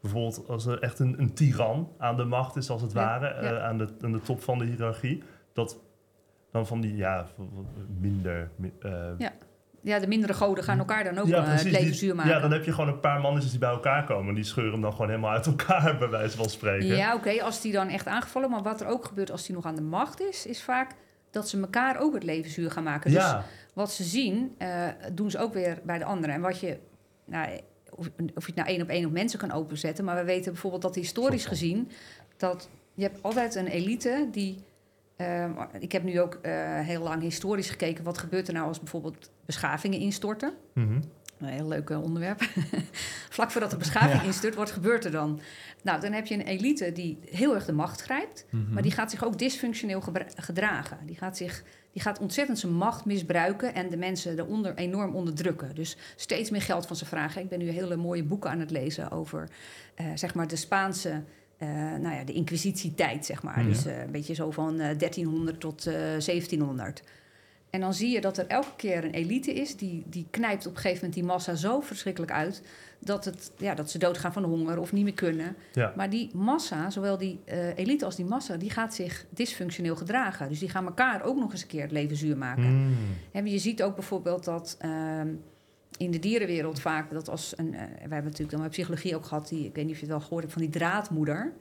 [0.00, 3.26] bijvoorbeeld als er echt een, een tiran aan de macht is, als het Ja, ware,
[3.26, 3.52] ja.
[3.56, 5.78] eh, aan, de, aan de top van de hiërarchie, dat
[6.54, 7.26] dan van die, ja,
[8.00, 8.50] minder...
[8.56, 9.32] mi- eh, Ja,
[9.80, 12.32] Ja, de mindere goden gaan elkaar dan ook ja, eh, het leven zuur maken.
[12.32, 14.28] Ja, dan heb je gewoon een paar mannetjes die bij elkaar komen.
[14.28, 16.86] En die scheuren hem dan gewoon helemaal uit elkaar, bij wijze van spreken.
[16.86, 18.50] Ja, oké, als die dan echt aangevallen.
[18.50, 20.90] Maar wat er ook gebeurt als die nog aan de macht is, is vaak
[21.30, 23.10] dat ze elkaar ook het leven zuur gaan maken.
[23.10, 23.44] Dus ja.
[23.72, 26.34] wat ze zien, eh, doen ze ook weer bij de anderen.
[26.34, 26.78] En wat je,
[27.24, 27.48] nou,
[27.90, 30.52] of, of je het nou één op één op mensen kan openzetten, maar we weten
[30.52, 31.90] bijvoorbeeld dat historisch gezien,
[32.36, 34.64] dat je hebt altijd een elite die.
[35.16, 38.04] Eh, ik heb nu ook eh, heel lang historisch gekeken.
[38.04, 40.54] Wat gebeurt er nou als bijvoorbeeld beschavingen instorten?
[40.72, 41.00] Mhm.
[41.38, 42.42] Een heel leuk eh, onderwerp.
[43.30, 45.40] Vlak voordat de beschaving instort, wat gebeurt er dan?
[45.82, 48.72] Nou, dan heb je een elite die heel erg de macht grijpt, Mhm.
[48.72, 50.02] maar die gaat zich ook dysfunctioneel
[50.36, 50.98] gedragen.
[51.06, 55.74] Die gaat, zich, die gaat ontzettend zijn macht misbruiken en de mensen eronder enorm onderdrukken.
[55.74, 57.42] Dus steeds meer geld van ze vragen.
[57.42, 59.48] Ik ben nu hele mooie boeken aan het lezen over
[59.94, 61.22] eh, zeg maar de Spaanse.
[61.58, 61.68] Eh,
[62.00, 63.64] nou ja, de inquisitietijd, zeg maar.
[63.64, 67.02] Dus eh, een beetje zo van eh, 1300 tot eh 1700.
[67.70, 70.72] En dan zie je dat er elke keer een elite is die, die knijpt op
[70.72, 72.62] een gegeven moment die massa zo verschrikkelijk uit
[72.98, 75.56] dat, het, ja, dat ze doodgaan van honger of niet meer kunnen.
[75.72, 75.92] Ja.
[75.96, 77.40] Maar die massa, zowel die
[77.74, 80.48] elite als die massa, die gaat zich dysfunctioneel gedragen.
[80.48, 82.74] Dus die gaan elkaar ook nog eens een keer het leven zuur maken.
[82.74, 82.96] Mm.
[83.32, 85.28] En je ziet ook bijvoorbeeld dat ehm,
[85.96, 87.74] in de dierenwereld vaak dat als een.
[87.74, 90.06] eh, wij hebben natuurlijk dan bij psychologie ook gehad, die, ik weet niet of je
[90.06, 91.52] het wel gehoord hebt, van die draadmoeder.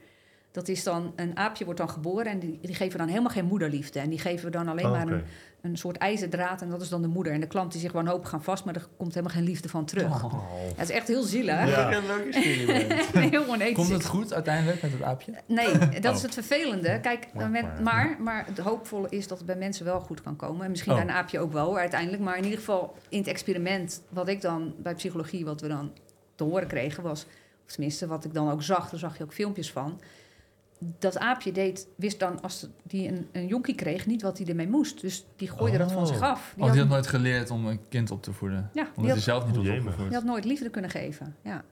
[0.53, 3.45] Dat is dan, een aapje wordt dan geboren en die, die geven dan helemaal geen
[3.45, 3.99] moederliefde.
[3.99, 5.23] En die geven dan alleen Oh, maar een,
[5.61, 7.33] een soort ijzerdraad en dat is dan de moeder.
[7.33, 9.85] En de klant die zich wanhopig gaan vast, maar er komt helemaal geen liefde van
[9.85, 10.23] terug.
[10.23, 10.33] Oh.
[10.33, 10.39] Ja,
[10.75, 11.69] het is echt heel zielig.
[11.69, 11.91] Ja.
[11.91, 13.05] Experiment.
[13.31, 13.75] heel onethisch.
[13.75, 15.33] Komt het goed uiteindelijk met het aapje?
[15.47, 16.15] Nee, dat Oh.
[16.17, 16.99] is het vervelende.
[17.01, 20.21] Kijk, Ja, met, maar- maar, maar het hoopvolle is dat het bij mensen wel goed
[20.21, 20.63] kan komen.
[20.65, 20.97] En misschien Oh.
[20.97, 22.21] bij een aapje ook wel uiteindelijk.
[22.23, 25.91] Maar in ieder geval in het experiment, wat ik dan bij psychologie, wat we dan
[26.35, 27.25] te horen kregen, was,
[27.65, 29.99] of tenminste wat ik dan ook zag, daar zag je ook filmpjes van.
[30.99, 34.67] Dat aapje deed, wist dan als die een, een jonkie kreeg, niet wat hij ermee
[34.67, 35.01] moest.
[35.01, 36.07] Dus die gooide dat van Oh.
[36.07, 36.53] zich af.
[36.55, 38.69] Die Of die had had, nooit geleerd om een kind op te voeden.
[38.73, 40.05] ja, Omdat die hij had, zelf niet Oh, was opgevoed.
[40.07, 41.35] die had nooit liefde kunnen geven.
[41.43, 41.63] Ja.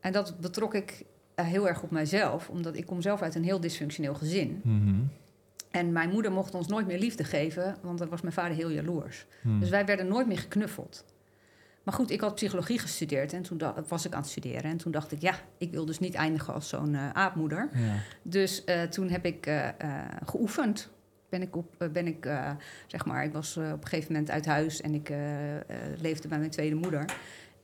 [0.00, 1.04] En dat betrok ik
[1.34, 4.60] eh, heel erg op mijzelf, omdat ik kom zelf uit een heel dysfunctioneel gezin.
[4.64, 4.94] Mhm.
[5.70, 8.70] En mijn moeder mocht ons nooit meer liefde geven, want dan was mijn vader heel
[8.70, 9.26] jaloers.
[9.42, 9.58] Mhm.
[9.60, 11.04] Dus wij werden nooit meer geknuffeld.
[11.82, 14.70] Maar goed, ik had psychologie gestudeerd en toen was ik aan het studeren.
[14.70, 17.68] En toen dacht ik, ja, ik wil dus niet eindigen als zo'n eh, aapmoeder.
[17.74, 17.94] Ja.
[18.22, 19.68] Dus eh, toen heb ik eh,
[20.24, 20.90] geoefend.
[21.28, 22.28] Ben ik op, ben ik,
[22.86, 25.12] zeg maar, ik was op een gegeven moment uit huis en ik
[26.00, 27.04] leefde bij mijn tweede moeder.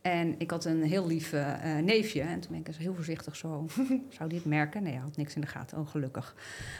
[0.06, 2.20] En ik had een heel lief eh, eh, neefje.
[2.20, 3.66] En toen ben ik eens heel voorzichtig zo.
[4.16, 4.82] Zou die het merken?
[4.82, 5.78] Nee, hij had niks in de gaten.
[5.78, 6.34] Oh, gelukkig.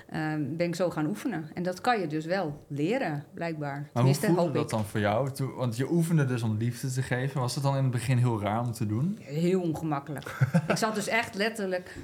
[0.08, 1.50] Ehm, ben ik zo gaan oefenen.
[1.54, 3.74] En dat kan je dus wel leren, blijkbaar.
[3.74, 4.70] Maar hoe Tenminste, voelde hoop dat ik.
[4.70, 5.30] dan voor jou?
[5.30, 7.40] Toen- want je oefende dus om liefde te geven.
[7.40, 9.18] Was het dan in het begin heel raar om te doen?
[9.20, 10.38] Heel ongemakkelijk.
[10.68, 11.96] ik zat dus echt letterlijk.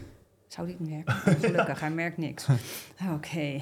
[0.48, 1.32] Zou die het merken?
[1.32, 2.46] Oh, Gelukkig, hij merkt niks.
[3.16, 3.61] Oké.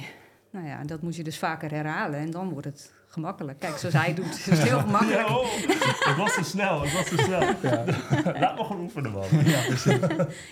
[0.50, 3.58] Nou ja, dat moet je dus vaker herhalen en dan wordt het gemakkelijk.
[3.58, 5.28] Kijk, zoals hij doet, is het heel gemakkelijk.
[5.28, 5.52] Ja, oh,
[6.10, 7.40] ik was te snel, ik was te snel.
[8.40, 9.24] Laat me gewoon oefenen, man.
[9.44, 9.98] Ja, precies.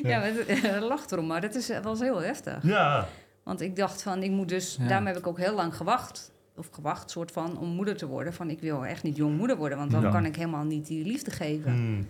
[0.03, 2.59] Ja, maar het- hij lacht erom, maar dat is, dat was heel heftig.
[2.63, 3.09] Ja,
[3.43, 4.77] Want ik dacht van, ik moet dus...
[4.81, 4.87] Ja.
[4.89, 6.33] Daarom heb ik ook heel lang gewacht.
[6.57, 8.33] Of gewacht, soort van, om moeder te worden.
[8.35, 10.11] Van, ik wil echt niet jong moeder worden, want dan Ja.
[10.11, 11.71] kan ik helemaal niet die liefde geven.
[11.73, 12.07] Hmm.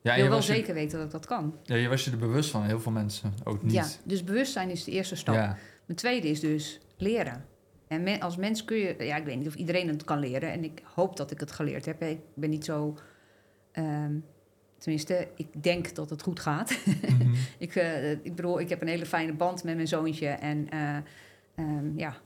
[0.00, 1.54] Ja, ik je wil wel was je, zeker weten dat ik dat kan.
[1.62, 2.62] ja, je was je er bewust van.
[2.64, 3.72] Heel veel mensen ook niet.
[3.72, 5.34] Ja, dus bewustzijn is de eerste stap.
[5.34, 5.56] Ja.
[5.86, 7.44] Mijn tweede is dus leren.
[7.88, 10.52] En men- als mens kun je, ja, ik weet niet of iedereen het kan leren.
[10.52, 12.02] En ik hoop dat ik het geleerd heb.
[12.02, 12.96] Ik ben niet zo,
[13.72, 14.12] ehm,
[14.78, 16.78] tenminste, ik denk dat het goed gaat.
[16.84, 17.34] Mhm.
[17.58, 20.28] ik, eh, ik bedoel, ik heb een hele fijne band met mijn zoontje.
[20.28, 20.96] En eh,
[21.54, 22.16] ehm, ja,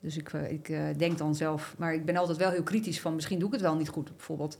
[0.00, 3.14] dus ik, eh, ik denk dan zelf, maar ik ben altijd wel heel kritisch van,
[3.14, 4.16] misschien doe ik het wel niet goed.
[4.16, 4.58] Bijvoorbeeld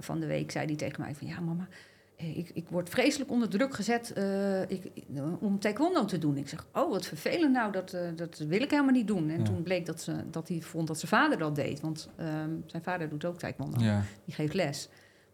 [0.00, 1.68] van de week zei hij tegen mij van, ja mama,
[2.16, 6.36] ik, ik word vreselijk onder druk gezet eh, ik, eh, om taekwondo te doen.
[6.36, 9.30] Ik zeg, oh, wat vervelend nou, dat, eh, dat wil ik helemaal niet doen.
[9.30, 9.44] En Ja.
[9.44, 11.80] toen bleek dat, ze, dat hij vond dat zijn vader dat deed.
[11.80, 14.02] Want ehm, zijn vader doet ook taekwondo, ja.
[14.24, 14.88] die geeft les.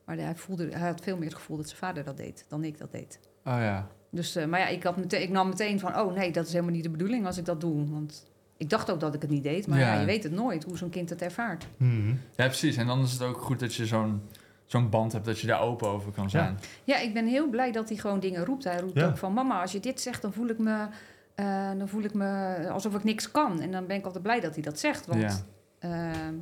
[0.05, 2.64] Maar hij, voelde, hij had veel meer het gevoel dat zijn vader dat deed dan
[2.64, 3.19] ik dat deed.
[3.45, 3.88] Oh ja.
[4.11, 6.53] Dus, eh, maar ja, ik, had meteen, ik nam meteen van, oh nee, dat is
[6.53, 7.90] helemaal niet de bedoeling als ik dat doe.
[7.90, 9.95] Want ik dacht ook dat ik het niet deed, maar Ja.
[9.95, 10.01] ja.
[10.01, 11.66] je weet het nooit hoe zo'n kind het ervaart.
[11.77, 12.21] Hmm.
[12.37, 12.77] ja, precies.
[12.77, 14.23] En dan is het ook goed dat je zo'n
[14.70, 16.59] zo'n band hebt, dat je daar open over kan zijn.
[16.85, 18.64] Ja, ik ben heel blij dat hij gewoon dingen roept.
[18.64, 19.06] Hij roept Ja.
[19.06, 20.87] ook van, mama, als je dit zegt, dan voel ik me,
[21.35, 23.61] eh, dan voel ik me alsof ik niks kan.
[23.61, 25.06] En dan ben ik altijd blij dat hij dat zegt.
[25.06, 25.37] Want, Ja.
[25.78, 26.35] ehm,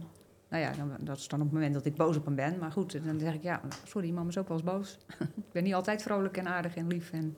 [0.49, 2.59] nou ja, dan, dat is dan op het moment dat ik boos op hem ben.
[2.59, 4.99] Maar goed, dan zeg ik, ja, sorry, mama is ook wel eens boos.
[5.19, 7.11] ik ben niet altijd vrolijk en aardig en lief.
[7.13, 7.37] En,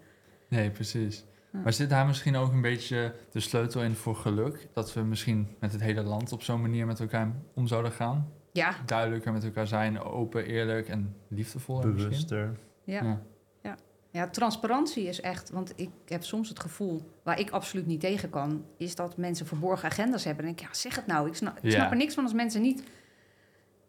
[0.48, 1.24] Nee, precies.
[1.52, 1.58] Ja.
[1.60, 4.68] Maar zit daar misschien ook een beetje de sleutel in voor geluk?
[4.72, 8.28] Dat we misschien met het hele land op zo'n manier met elkaar om zouden gaan?
[8.52, 12.10] Ja, Duidelijker met elkaar zijn, open, eerlijk en liefdevoller misschien?
[12.10, 12.56] Bewuster.
[12.84, 13.02] ja.
[13.02, 13.76] Ja.
[14.12, 18.30] Ja, transparantie is echt, want ik heb soms het gevoel, waar ik absoluut niet tegen
[18.30, 20.44] kan, is dat mensen verborgen agendas hebben.
[20.44, 21.28] En ik, ja, zeg het nou.
[21.28, 21.70] Ik snap, ik Ja.
[21.70, 22.82] snap er niks van als mensen niet.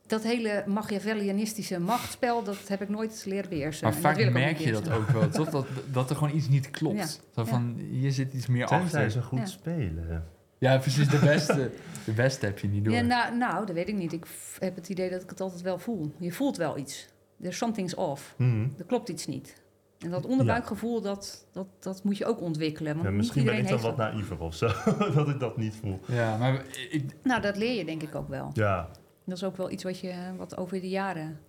[0.07, 3.83] Dat hele Machiavellianistische machtsspel, dat heb ik nooit leren beheersen.
[3.83, 5.49] Maar vaak merk je dat ook wel, toch?
[5.49, 6.97] Dat, dat er gewoon iets niet klopt.
[6.97, 7.05] Ja.
[7.35, 9.11] Zo van, hier zit iets meer Tenzij achter.
[9.11, 9.45] ze goed Ja.
[9.45, 10.27] spelen.
[10.61, 11.07] Ja, precies.
[11.07, 11.71] De beste,
[12.05, 12.93] de beste heb je niet door.
[12.93, 14.13] Ja, nou, nou, dat weet ik niet.
[14.13, 14.25] Ik
[14.59, 16.11] heb het idee dat ik het altijd wel voel.
[16.17, 17.07] Je voelt wel iets.
[17.41, 18.33] There's something's off.
[18.37, 18.73] Hmm.
[18.77, 19.61] Er klopt iets niet.
[19.99, 22.93] En dat onderbuikgevoel, dat, dat, dat moet je ook ontwikkelen.
[22.93, 24.67] Want Ja, misschien ben ik dan wat naïver of zo,
[25.15, 25.99] dat ik dat niet voel.
[26.07, 28.49] Ja, maar ik, Nou, dat leer je denk ik ook wel.
[28.53, 28.89] Ja,
[29.25, 31.39] Dat is ook wel iets wat je wat over de jaren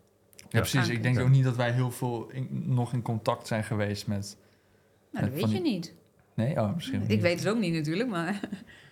[0.48, 0.88] ja, precies.
[0.88, 1.22] Ik denk Ja.
[1.22, 4.36] ook niet dat wij heel veel in- nog in contact zijn geweest met...
[5.12, 5.94] Nou, dat weet je die- niet.
[6.34, 6.56] Nee?
[6.60, 7.20] Oh, misschien Ik niet.
[7.20, 8.40] weet het ook niet natuurlijk, maar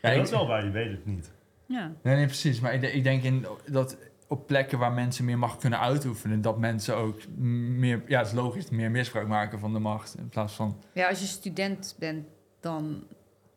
[0.02, 1.30] Ja, dat is wel waar, je weet het niet.
[1.66, 1.92] ja.
[2.02, 2.60] Nee, nee, precies.
[2.60, 3.96] Maar ik, ik denk in, dat
[4.28, 6.40] op plekken waar mensen meer macht kunnen uitoefenen...
[6.40, 8.02] dat mensen ook meer...
[8.06, 10.14] Ja, het is logisch, meer misbruik maken van de macht.
[10.18, 10.82] In plaats van...
[10.92, 12.26] ja, als je student bent,
[12.60, 13.04] dan,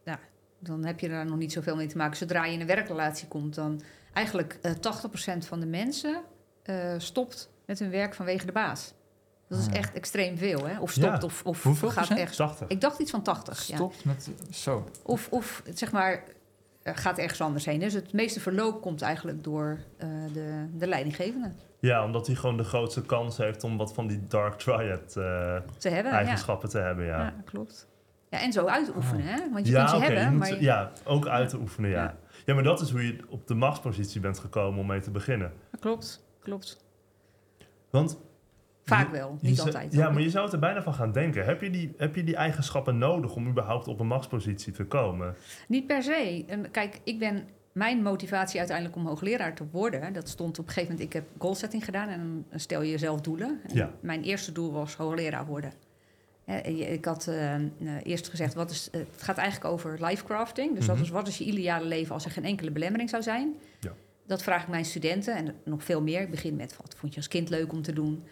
[0.05, 0.19] ja,
[0.59, 2.17] dan heb je daar nog niet zoveel mee te maken.
[2.17, 3.81] Zodra je in een werkrelatie komt, dan
[4.13, 6.21] eigenlijk eh 80% van de mensen
[6.63, 8.93] eh, stopt met hun werk vanwege de baas.
[9.47, 10.79] Dat is Ah, echt extreem veel, hè?
[10.79, 11.25] Of stopt, Ja.
[11.27, 12.35] of, of Hoeveel gaat procent?
[12.35, 12.67] 80.
[12.67, 13.75] Ik dacht iets van 80, ja.
[13.75, 14.29] Stopt met...
[14.51, 14.87] Zo.
[15.03, 16.23] Of, of zeg maar,
[16.83, 17.79] gaat ergens anders heen.
[17.79, 22.57] Dus het meeste verloop komt eigenlijk door eh, de, de leidinggevende Ja, omdat hij gewoon
[22.57, 26.11] de grootste kans heeft om wat van die Dark Triad eh, te hebben.
[26.11, 26.17] Ja.
[26.17, 27.05] eigenschappen te hebben.
[27.05, 27.87] Ja, Ja, klopt.
[28.29, 29.49] Ja, en zo uit te oefenen, hè?
[29.51, 30.49] Want je ja kunt ze hebben, je moet maar...
[30.49, 32.03] je- ja, ook uit te oefenen, ja.
[32.03, 32.17] Ja.
[32.45, 32.53] ja.
[32.53, 35.53] maar dat is hoe je op de machtspositie bent gekomen om mee te beginnen.
[35.79, 36.85] Klopt, klopt.
[37.89, 38.17] Want
[38.85, 39.93] Vaak wel, niet altijd.
[39.93, 41.45] Ja, maar je zou het er bijna van gaan denken.
[41.45, 45.35] Heb je, die, heb je die eigenschappen nodig om überhaupt op een machtspositie te komen?
[45.67, 46.43] Niet per se.
[46.47, 47.43] En kijk, ik ben...
[47.71, 50.13] Mijn motivatie uiteindelijk om hoogleraar te worden...
[50.13, 51.07] dat stond op een gegeven moment...
[51.09, 53.59] Ik heb goalsetting gedaan en dan stel je jezelf doelen.
[53.67, 53.91] En Ja.
[53.99, 55.73] Mijn eerste doel was hoogleraar worden.
[56.63, 57.61] Ik had eh, eh,
[58.03, 60.75] eerst gezegd, wat is, eh, het gaat eigenlijk over lifecrafting.
[60.75, 61.03] Dus dat Mhm.
[61.03, 63.53] is, wat is je ideale leven als er geen enkele belemmering zou zijn?
[63.79, 63.91] Ja.
[64.25, 66.21] Dat vraag ik mijn studenten en nog veel meer.
[66.21, 68.23] Ik begin met, wat vond je als kind leuk om te doen?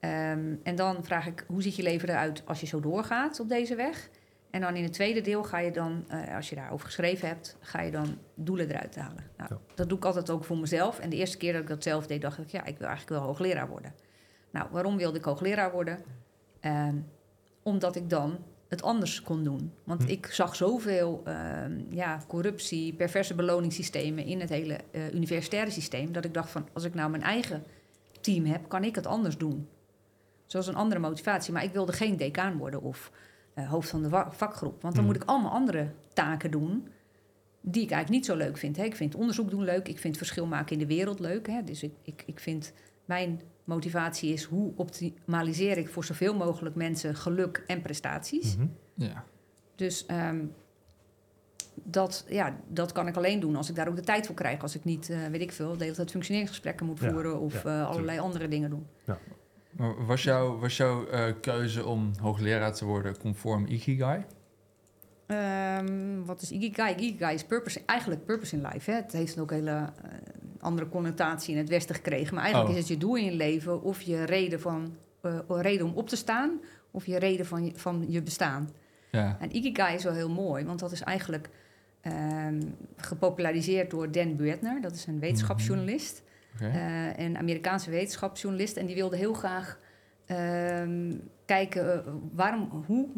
[0.00, 3.48] Ehm, en dan vraag ik, hoe ziet je leven eruit als je zo doorgaat op
[3.48, 4.08] deze weg?
[4.50, 7.56] En dan in het tweede deel ga je dan, eh, als je daarover geschreven hebt,
[7.60, 9.24] ga je dan doelen eruit halen.
[9.36, 9.58] Nou, Ja.
[9.74, 10.98] Dat doe ik altijd ook voor mezelf.
[10.98, 13.20] En de eerste keer dat ik dat zelf deed, dacht ik, ja, ik wil eigenlijk
[13.20, 13.94] wel hoogleraar worden.
[14.50, 15.98] Nou, waarom wilde ik hoogleraar worden?
[16.60, 16.96] Ehm,
[17.62, 19.72] omdat ik dan het anders kon doen.
[19.84, 20.08] Want Hm.
[20.08, 26.24] ik zag zoveel ehm, ja, corruptie, perverse beloningssystemen in het hele eh, universitaire systeem, dat
[26.24, 27.64] ik dacht van, als ik nou mijn eigen
[28.20, 29.68] team heb, kan ik het anders doen.
[30.48, 31.52] Zoals een andere motivatie.
[31.52, 33.10] Maar ik wilde geen decaan worden of
[33.54, 34.82] eh, hoofd van de vakgroep.
[34.82, 35.12] Want dan Mhm.
[35.12, 36.88] moet ik allemaal andere taken doen
[37.60, 38.76] die ik eigenlijk niet zo leuk vind.
[38.76, 38.82] Hè.
[38.84, 39.88] Ik vind onderzoek doen leuk.
[39.88, 41.46] Ik vind verschil maken in de wereld leuk.
[41.46, 41.62] Hè.
[41.64, 42.72] Dus ik, ik, ik vind
[43.04, 48.56] mijn motivatie is hoe optimaliseer ik voor zoveel mogelijk mensen geluk en prestaties.
[48.56, 48.66] Mhm.
[48.94, 49.24] Ja.
[49.76, 50.44] Dus ehm,
[51.74, 54.62] dat, ja, dat kan ik alleen doen als ik daar ook de tijd voor krijg.
[54.62, 57.62] Als ik niet, eh, weet ik veel, de hele tijd functioneringsgesprekken moet Ja, voeren of
[57.62, 58.86] ja, eh, allerlei andere dingen doen.
[59.04, 59.18] Maar
[60.06, 64.24] was, jouw was jouw eh, keuze om hoogleraar te worden conform Ikigai?
[65.26, 66.94] Ehm, wat is Ikigai?
[66.94, 68.90] Ikigai is purpose, eigenlijk purpose in life.
[68.90, 68.96] Hè?
[68.96, 70.10] Het heeft ook een hele eh,
[70.60, 72.34] andere connotatie in het Westen gekregen.
[72.34, 72.78] Maar eigenlijk Oh.
[72.78, 76.08] is het je doel in je leven of je reden, van, eh, reden om op
[76.08, 76.60] te staan...
[76.90, 78.70] of je reden van je, van je bestaan.
[79.10, 79.36] Ja.
[79.40, 81.48] En Ikigai is wel heel mooi, want dat is eigenlijk
[82.00, 82.62] ehm,
[82.96, 84.80] gepopulariseerd door Dan Buettner.
[84.80, 86.22] Dat is een wetenschapsjournalist.
[86.60, 88.76] Eh, een Amerikaanse wetenschapsjournalist.
[88.76, 89.78] En die wilde heel graag
[90.26, 93.08] ehm, kijken eh, waarom, hoe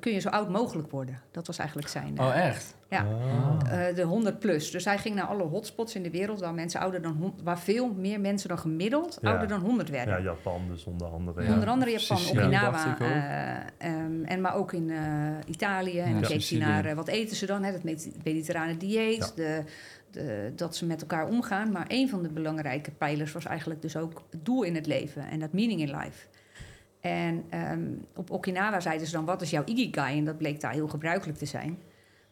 [0.00, 1.20] kun je zo oud mogelijk worden.
[1.30, 2.18] Dat was eigenlijk zijn.
[2.18, 2.74] eh, Oh, echt?
[2.88, 3.06] ja.
[3.06, 3.88] Ah.
[3.88, 4.70] eh, de 100 plus.
[4.70, 7.92] Dus hij ging naar alle hotspots in de wereld waar mensen ouder dan waar veel
[7.92, 9.30] meer mensen dan gemiddeld Ja.
[9.30, 10.14] ouder dan 100 werden.
[10.16, 11.40] Ja, Japan dus onder andere.
[11.42, 11.48] Ja.
[11.48, 11.52] Ja.
[11.54, 12.96] Onder andere Japan, Sicilië Okinawa.
[12.98, 14.98] eh, ehm, en maar ook in eh,
[15.46, 15.98] Italië.
[16.00, 18.76] En Ja, dan keek hij naar eh, wat eten ze dan, hè, het med- mediterrane
[18.76, 19.32] dieet.
[19.36, 19.42] Ja.
[19.42, 19.62] De,
[20.10, 21.72] de, dat ze met elkaar omgaan.
[21.72, 25.28] Maar een van de belangrijke pijlers was eigenlijk dus ook het doel in het leven.
[25.30, 26.26] En dat meaning in life.
[27.04, 27.82] En ehm,
[28.14, 30.18] op Okinawa zeiden ze dan, wat is jouw ikigai?
[30.18, 31.78] En dat bleek daar heel gebruikelijk te zijn.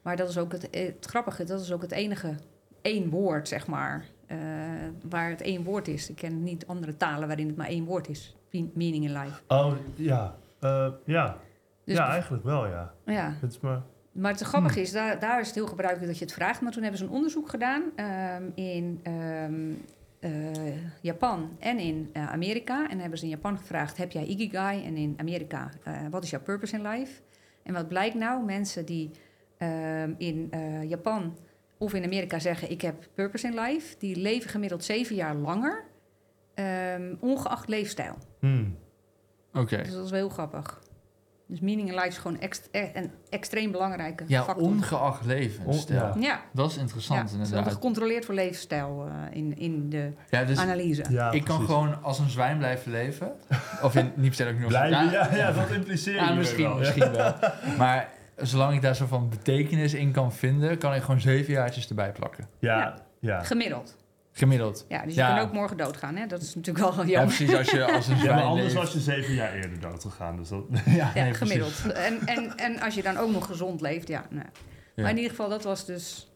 [0.03, 2.35] Maar dat is ook het, eh, het grappige, dat is ook het enige
[2.83, 4.39] één woord, zeg maar, eh,
[5.09, 6.11] waar het één woord is.
[6.11, 8.37] Ik ken niet andere talen waarin het maar één woord is.
[8.51, 9.41] Me- Meaning in life.
[9.49, 10.37] Oh, ja.
[10.61, 11.37] Eh, ja.
[11.85, 12.93] Dus ja, eigenlijk wel, ja.
[13.05, 13.37] ja.
[13.41, 13.83] Het is maar...
[14.13, 16.61] Maar het grappige is, daar, daar is het heel gebruikelijk dat je het vraagt.
[16.61, 19.77] Maar toen hebben ze een onderzoek gedaan ehm, in ehm, eh,
[21.01, 22.89] Japan en in eh, Amerika.
[22.91, 24.85] En hebben ze in Japan gevraagd, heb jij Ikigai?
[24.85, 27.21] En in Amerika, eh, wat is jouw purpose in life?
[27.63, 28.45] En wat blijkt nou?
[28.45, 29.11] Mensen die
[30.19, 31.37] in eh, Japan
[31.79, 33.95] of in Amerika zeggen, ik heb purpose in life...
[33.99, 35.85] die leven gemiddeld zeven jaar langer,
[36.55, 38.15] ehm, ongeacht leefstijl.
[38.39, 38.77] Hmm.
[39.53, 39.77] Oké.
[39.77, 40.82] Dus dat is wel heel grappig.
[41.47, 44.67] Dus meaning in life is gewoon ext- e- een extreem belangrijke Ja, factor.
[44.67, 46.13] ongeacht levensstijl.
[46.15, 46.29] On- ja.
[46.29, 47.73] Ja, Dat is ja interessant het wel inderdaad.
[47.73, 51.05] gecontroleerd voor levensstijl eh, in, in de Ja, dus analyse.
[51.11, 53.33] Ja, ik kan gewoon als een zwijn blijven leven.
[53.83, 56.65] Of in, niet per se nu als- Blijven, ja, ja, dat impliceer je Ja, misschien,
[56.69, 56.77] wel.
[56.79, 57.35] misschien wel.
[57.79, 61.89] Maar zolang ik daar zo van betekenis in kan vinden, kan ik gewoon zeven jaartjes
[61.89, 62.47] erbij plakken.
[62.59, 63.43] Ja, ja.
[63.43, 63.97] Gemiddeld.
[64.33, 64.85] Gemiddeld.
[64.89, 65.37] Ja, dus je Ja.
[65.37, 66.17] kan ook morgen doodgaan.
[66.17, 66.27] Hè?
[66.27, 67.35] Dat is natuurlijk wel Ja, jammer.
[67.37, 67.55] precies.
[67.57, 68.79] Als je als een Ja, maar anders leeft.
[68.79, 70.37] was je zeven jaar eerder dood gegaan.
[70.37, 70.65] Dus dat...
[70.85, 71.93] Ja, Ja, nee, gemiddeld.
[71.93, 74.25] En, en, en als je dan ook nog gezond leeft, ja.
[74.31, 74.47] Nou.
[74.95, 75.03] Ja.
[75.03, 76.27] Maar in ieder geval, dat was dus...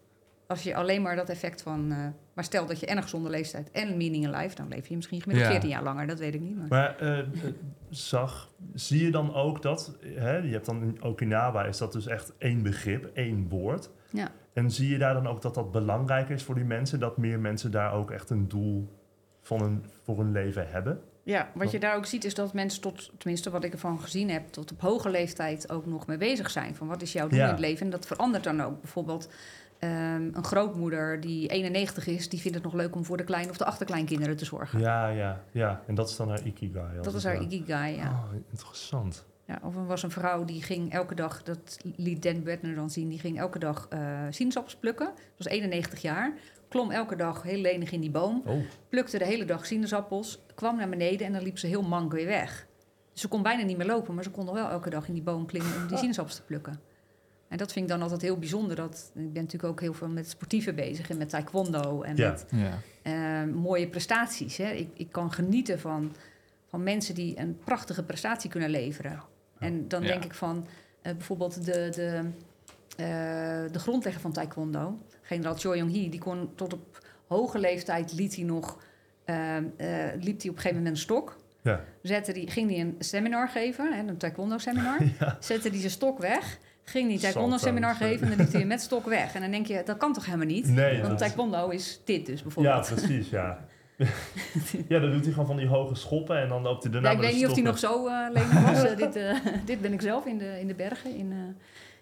[0.47, 1.93] Als je alleen maar dat effect van...
[1.93, 1.97] eh,
[2.35, 4.55] maar stel dat je en een gezonde leeftijd en meaning in life...
[4.55, 5.53] dan leef je misschien gemiddeld Ja.
[5.55, 6.07] 14 jaar langer.
[6.07, 6.57] Dat weet ik niet.
[6.57, 6.69] Maar.
[6.69, 7.25] Maar eh, eh,
[7.91, 12.07] zag, zie je dan ook dat, hè, je hebt dan in Okinawa is dat dus
[12.07, 13.91] echt één begrip, één woord.
[14.11, 14.29] Ja.
[14.57, 17.41] En zie je daar dan ook dat dat belangrijk is voor die mensen, dat meer
[17.41, 18.89] mensen daar ook echt een doel
[19.43, 21.01] van een, voor hun leven hebben?
[21.23, 24.31] Ja, wat je daar ook ziet is dat mensen tot, tenminste wat ik ervan gezien
[24.31, 26.75] heb, tot op hoge leeftijd ook nog mee bezig zijn.
[26.75, 27.45] Van wat is jouw doel Ja.
[27.45, 27.85] in het leven?
[27.85, 28.81] En dat verandert dan ook.
[28.81, 29.29] Bijvoorbeeld
[29.79, 33.51] ehm, een grootmoeder die 91 is, die vindt het nog leuk om voor de klein-
[33.51, 34.79] of de achterkleinkinderen te zorgen.
[34.81, 35.83] Ja, ja, ja.
[35.87, 37.01] En dat is dan haar ikigai.
[37.03, 38.09] dat is haar ikigai, ja.
[38.11, 39.25] Oh, interessant.
[39.47, 39.59] Ja.
[39.63, 43.09] Of er was een vrouw die ging elke dag, dat liet Dan Buettner dan zien,
[43.09, 45.07] die ging elke dag eh sinaasappels plukken.
[45.07, 46.33] Dat was 91 jaar.
[46.69, 48.43] Klom elke dag heel lenig in die boom.
[48.47, 52.13] Oh, plukte de hele dag sinaasappels, kwam naar beneden en dan liep ze heel mank
[52.13, 52.67] weer weg.
[53.13, 55.15] Dus ze kon bijna niet meer lopen, maar ze kon nog wel elke dag in
[55.15, 56.81] die boom klimmen om die sinaasappels te plukken.
[57.49, 58.77] En dat vind ik dan altijd heel bijzonder.
[58.77, 62.31] Dat, ik ben natuurlijk ook heel veel met sportieven bezig en met taekwondo en Ja.
[62.31, 62.79] met Ja.
[63.03, 64.57] eh, mooie prestaties.
[64.57, 64.71] Hè.
[64.71, 66.15] Ik, ik kan genieten van,
[66.67, 69.23] van mensen die een prachtige prestatie kunnen leveren.
[69.59, 70.09] En dan Ja.
[70.09, 70.67] denk ik van
[71.03, 72.21] eh, bijvoorbeeld de, de,
[72.97, 78.35] eh, de grondlegger van taekwondo, generaal Choi Yong-hee, die kon tot op hoge leeftijd liet
[78.37, 78.79] hij nog,
[79.25, 79.65] eh, eh,
[80.21, 81.37] liep hij op een gegeven moment met een stok.
[81.63, 81.81] ja.
[82.03, 84.99] Zette die, ging hij een seminar geven, hè, een taekwondo-seminar.
[85.21, 85.37] Ja.
[85.41, 86.59] Zette hij zijn stok weg.
[86.85, 89.35] Ging hij taekwondo-seminar geven en dan liep hij met stok weg.
[89.35, 90.69] En dan denk je, dat kan toch helemaal niet?
[90.69, 92.87] Nee, Want taekwondo is dit dus ja, bijvoorbeeld.
[92.95, 93.59] precies, ja.
[94.89, 97.15] Ja, dan doet hij gewoon van die hoge schoppen en dan loopt hij daarna Ja,
[97.15, 98.83] ik met weet niet of die nog zo uh, lenig was.
[98.91, 101.39] Eh, dit, eh, dit ben ik zelf in de, in de bergen, in, eh,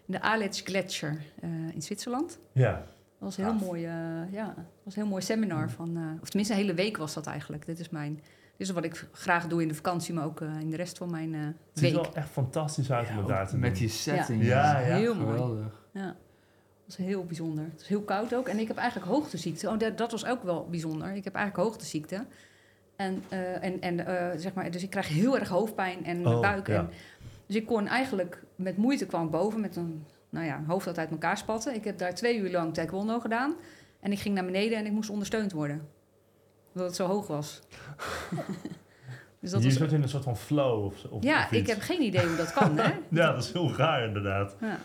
[0.06, 2.38] in de Aletsch Gletscher eh, in Zwitserland.
[2.52, 2.84] Ja, Dat
[3.18, 6.54] was een heel mooi, eh, ja, was een heel mooi seminar van, eh, of tenminste
[6.54, 7.66] een hele week was dat eigenlijk.
[7.66, 8.14] Dit is mijn,
[8.56, 10.98] dit is wat ik graag doe in de vakantie, maar ook eh, in de rest
[10.98, 11.94] van mijn eh, het ziet week.
[11.94, 13.78] er wel echt fantastisch uit om het daar te met doen.
[13.78, 14.44] die setting.
[14.44, 14.96] Ja, ja.
[14.96, 15.26] Heel mooi.
[15.32, 15.82] Geweldig.
[15.92, 16.16] Ja,
[16.86, 17.64] dat was heel bijzonder.
[17.64, 18.48] Het is heel koud ook.
[18.48, 19.68] En ik heb eigenlijk hoogteziekte.
[19.68, 21.14] Oh, dat, dat was ook wel bijzonder.
[21.14, 22.24] Ik heb eigenlijk hoogteziekte.
[22.96, 26.40] En, eh, en, en eh, zeg maar, dus ik krijg heel erg hoofdpijn en Oh,
[26.40, 26.66] buik.
[26.66, 26.74] ja.
[26.74, 26.90] En,
[27.46, 31.10] dus ik kon eigenlijk met moeite kwam boven met een nou ja, hoofd dat uit
[31.10, 31.74] elkaar spatte.
[31.74, 33.54] Ik heb daar twee uur lang taekwondo gedaan.
[34.00, 35.88] En ik ging naar beneden en ik moest ondersteund worden.
[36.72, 37.60] Omdat het zo hoog was.
[39.40, 41.66] dus dat je was, zit in een soort van flow of, of ja, of ik
[41.66, 42.78] heb geen idee hoe dat kan.
[42.78, 42.92] Hè?
[43.20, 44.56] Ja, dat is heel raar inderdaad.
[44.60, 44.78] Ja.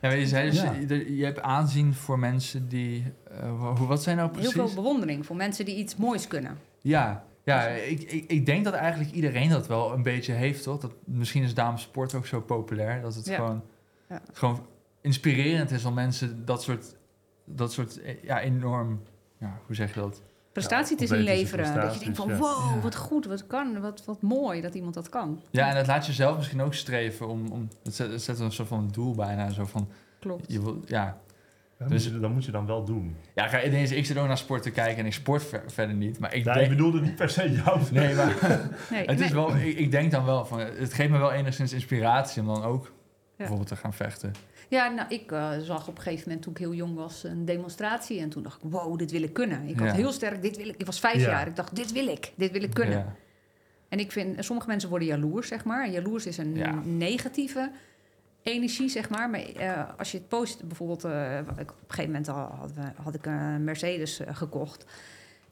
[0.00, 0.72] Ja, je zei dus, Ja.
[0.88, 3.12] je, je hebt aanzien voor mensen die...
[3.30, 4.54] eh, hoe, wat zijn nou Heel precies?
[4.72, 6.58] veel bewondering voor mensen die iets moois kunnen.
[6.80, 10.80] Ja, ja ik, ik, ik denk dat eigenlijk iedereen dat wel een beetje heeft, toch?
[10.80, 13.34] Dat, misschien is damesport ook zo populair, dat het Ja.
[13.34, 13.62] gewoon,
[14.08, 14.20] Ja.
[14.32, 14.66] gewoon
[15.00, 16.96] inspirerend is om mensen dat soort,
[17.44, 19.02] dat soort eh, ja, enorm,
[19.38, 20.22] ja, hoe zeg je dat?
[20.58, 21.74] Prestatie te zien leveren.
[21.74, 22.80] Dat je denkt van, wow, ja.
[22.80, 25.40] wat goed, wat kan, wat, wat mooi dat iemand dat kan.
[25.50, 28.38] Ja, en dat laat je zelf misschien ook streven om, om het zet, het zet
[28.38, 29.88] een soort van doel bijna, zo van,
[30.20, 30.52] Klopt.
[30.52, 31.18] je wil, ja.
[31.78, 33.16] Dat, Dus- moet je, dat moet je dan wel doen.
[33.34, 35.96] Ja, kijk, ineens, ik zit ook naar sport te kijken en ik sport ver- verder
[35.96, 37.80] niet, maar ik ik bedoelde niet per se jou.
[37.92, 38.26] Nee, maar
[38.90, 39.26] Nee, het nee.
[39.26, 42.46] is wel, ik, ik denk dan wel van, het geeft me wel enigszins inspiratie om
[42.48, 42.92] dan ook
[43.36, 44.32] bijvoorbeeld te gaan vechten.
[44.68, 47.44] Ja, nou, ik eh, zag op een gegeven moment toen ik heel jong was een
[47.44, 48.20] demonstratie.
[48.20, 49.68] En toen dacht ik, wow, dit wil ik kunnen.
[49.68, 49.86] Ik Ja.
[49.86, 50.74] had heel sterk, dit wil ik.
[50.76, 51.28] Ik was vijf Ja.
[51.28, 51.46] jaar.
[51.46, 52.32] Ik dacht, dit wil ik.
[52.36, 52.98] Dit wil ik kunnen.
[52.98, 53.14] Ja.
[53.88, 55.84] En ik vind, sommige mensen worden jaloers, zeg maar.
[55.84, 56.62] En jaloers is een
[56.98, 57.70] negatieve
[58.42, 59.30] energie, zeg maar.
[59.30, 61.04] Maar eh, als je het post, bijvoorbeeld...
[61.04, 62.70] eh, ik- op een gegeven moment had,
[63.02, 64.84] had ik een Mercedes gekocht.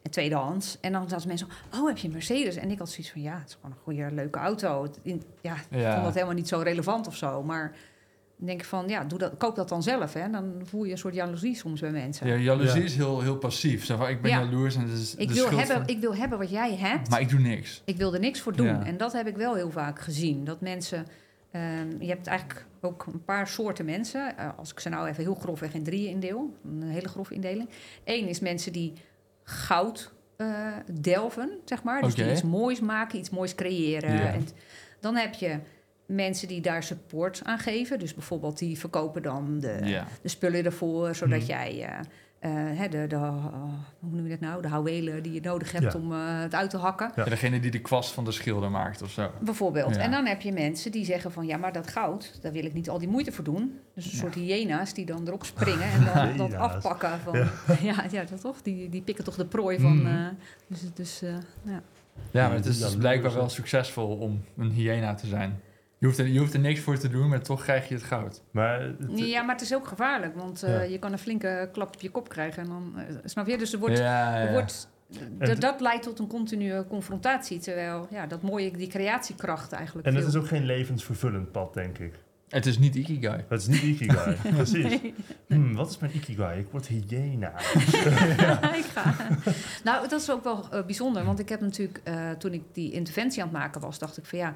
[0.03, 0.79] Een tweedehands.
[0.81, 2.57] En dan zaten mensen, oh, heb je een Mercedes?
[2.57, 4.89] En ik had zoiets van, ja, het is gewoon een goede, leuke auto.
[5.41, 7.43] Ja, ik vond dat helemaal niet zo relevant of zo.
[7.43, 7.77] Maar
[8.37, 10.13] denk ik van, ja, doe dat, koop dat dan zelf.
[10.13, 10.31] Hè?
[10.31, 12.27] Dan voel je een soort jaloezie soms bij mensen.
[12.27, 12.85] Ja, jaloezie Ja.
[12.87, 13.85] is heel, heel passief.
[13.85, 14.41] Zo van, ik ben Ja.
[14.41, 17.11] jaloers en het is ik, wil hebben, van- ik wil hebben wat jij hebt.
[17.11, 17.83] Maar ik doe niks.
[17.85, 18.67] Ik wil er niks voor doen.
[18.67, 18.85] Ja.
[18.85, 20.45] En dat heb ik wel heel vaak gezien.
[20.45, 21.07] Dat mensen.
[21.51, 24.39] ehm, je hebt eigenlijk ook een paar soorten mensen.
[24.39, 26.55] Eh, als ik ze nou even heel grofweg in drieën indeel.
[26.65, 27.69] Een hele grove indeling.
[28.05, 28.93] Eén is mensen die
[29.43, 32.03] goud eh, delven, zeg maar.
[32.03, 32.23] Dus Oké.
[32.23, 34.33] die iets moois maken, iets moois creëren.
[34.33, 34.47] En
[35.01, 35.59] dan heb je
[36.07, 37.99] mensen die daar support aan geven.
[37.99, 40.07] Dus bijvoorbeeld die verkopen dan de, ja.
[40.23, 41.47] de spullen ervoor, zodat Mhm.
[41.49, 41.99] jij eh,
[42.39, 43.45] eh, hè, de, de, eh,
[44.01, 44.63] hoe noem je dat nou?
[44.63, 45.99] De houwelen die je nodig hebt Ja.
[45.99, 47.13] om eh, het uit te hakken.
[47.17, 47.25] Ja.
[47.25, 49.31] Degene die de kwast van de schilder maakt of zo.
[49.41, 49.95] Bijvoorbeeld.
[49.95, 50.01] Ja.
[50.01, 52.73] En dan heb je mensen die zeggen van ja, maar dat goud, daar wil ik
[52.73, 53.79] niet al die moeite voor doen.
[53.95, 54.17] Dus een Ja.
[54.19, 57.39] soort hyena's die dan erop springen en dan dat afpakken van.
[57.39, 57.49] Ja.
[57.83, 58.63] Ja, ja, dat toch?
[58.63, 60.07] Die, die pikken toch de prooi van.
[60.07, 60.27] Eh,
[60.67, 61.31] dus dus eh,
[61.63, 61.83] ja.
[62.31, 65.61] Ja, maar het is dus blijkbaar wel succesvol om een hyena te zijn.
[65.99, 68.03] Je hoeft, er, je hoeft er niks voor te doen, maar toch krijg je het
[68.03, 68.43] goud.
[68.51, 70.81] Maar het- ja, maar het is ook gevaarlijk, want eh, Ja.
[70.83, 72.63] je kan een flinke klap op je kop krijgen.
[72.63, 73.59] En dan, eh, snap je?
[73.59, 74.47] Dus er wordt, ja, ja.
[74.47, 74.89] er wordt
[75.21, 77.59] En dat, dat leidt tot een continue confrontatie.
[77.59, 80.07] Terwijl ja, dat mooie, die creatiekracht eigenlijk.
[80.07, 82.15] en het veel- is ook geen levensvervullend pad, denk ik.
[82.49, 83.45] Het is niet Ikigai.
[83.49, 84.85] Het is niet Ikigai, precies.
[84.85, 85.15] Nee.
[85.49, 86.61] Hmm, wat is mijn Ikigai?
[86.61, 87.53] Ik word hyena.
[88.83, 89.15] ik ga.
[89.85, 91.25] Nou, dat is ook wel eh, bijzonder.
[91.25, 94.25] Want ik heb natuurlijk, eh, toen ik die interventie aan het maken was, dacht ik
[94.27, 94.55] van ja,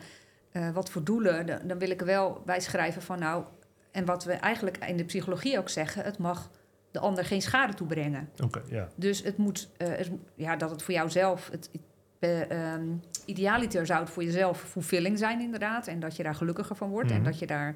[0.52, 1.46] eh, wat voor doelen?
[1.46, 3.44] Dan, dan wil ik er wel bij schrijven van nou,
[3.90, 6.50] en wat we eigenlijk in de psychologie ook zeggen, het mag
[6.90, 8.30] de ander geen schade toebrengen.
[8.44, 8.88] Oké, ja.
[8.94, 11.70] Dus het moet, eh, het, ja, dat het voor jouzelf, het,
[12.18, 12.86] eh, ehm,
[13.24, 15.86] idealiter zou het voor jezelf fulfilling zijn inderdaad.
[15.86, 17.24] En dat je daar gelukkiger van wordt en Mhm.
[17.24, 17.74] dat je daar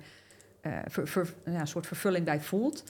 [0.60, 2.84] eh, ver- ver- ja, een soort vervulling bij voelt.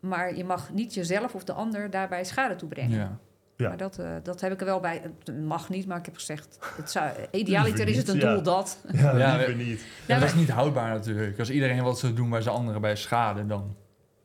[0.00, 2.98] Maar je mag niet jezelf of de ander daarbij schade toebrengen.
[2.98, 3.18] Ja.
[3.60, 3.68] Ja.
[3.68, 5.02] Maar dat, eh, dat heb ik er wel bij.
[5.24, 8.40] Het mag niet, maar ik heb gezegd, het zou, idealiter is het een doel ja.
[8.40, 8.84] dat.
[8.92, 9.84] Ja, Ja, liever niet.
[10.06, 11.38] Ja, dat is niet houdbaar natuurlijk.
[11.38, 13.76] Als iedereen wat zou doen waar ze anderen bij schaden, dan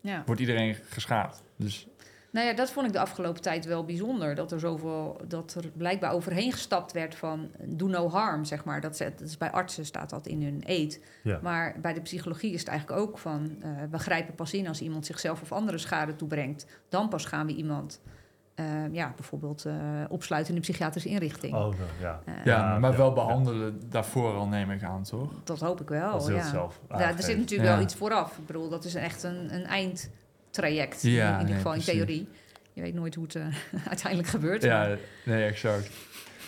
[0.01, 0.23] Ja.
[0.25, 1.43] wordt iedereen geschaad.
[1.55, 1.87] Dus
[2.31, 4.35] Nou ja, dat vond ik de afgelopen tijd wel bijzonder.
[4.35, 8.81] Dat er zoveel, dat er blijkbaar overheen gestapt werd van do no harm, zeg maar.
[8.81, 11.03] Dat, dat is bij artsen staat dat in hun eet.
[11.23, 11.39] Ja.
[11.41, 14.81] Maar bij de psychologie is het eigenlijk ook van, eh, we grijpen pas in als
[14.81, 16.65] iemand zichzelf of andere schade toebrengt.
[16.89, 18.01] Dan pas gaan we iemand,
[18.55, 19.73] eh, ja, bijvoorbeeld eh,
[20.09, 21.53] opsluiten in een psychiatrische inrichting.
[21.55, 22.21] Oh, ja.
[22.25, 23.13] Eh, ja, Ja, maar ja, wel ja.
[23.13, 25.31] behandelen daarvoor al neem ik aan, toch?
[25.43, 26.35] Dat hoop ik wel, ja.
[26.35, 27.75] het zelf Ja, er zit natuurlijk Ja.
[27.75, 28.37] wel iets vooraf.
[28.37, 31.03] Ik bedoel, dat is echt een, een eindtraject.
[31.03, 31.89] in- Ja, in, ieder nee, geval precies.
[31.93, 32.27] in theorie.
[32.73, 33.37] Je weet nooit hoe het
[33.89, 34.63] uiteindelijk gebeurt.
[34.63, 35.89] Ja, maar- nee, exact.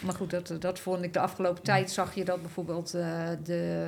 [0.03, 3.86] Maar goed, dat, dat vond ik de afgelopen tijd zag je dat bijvoorbeeld eh, de,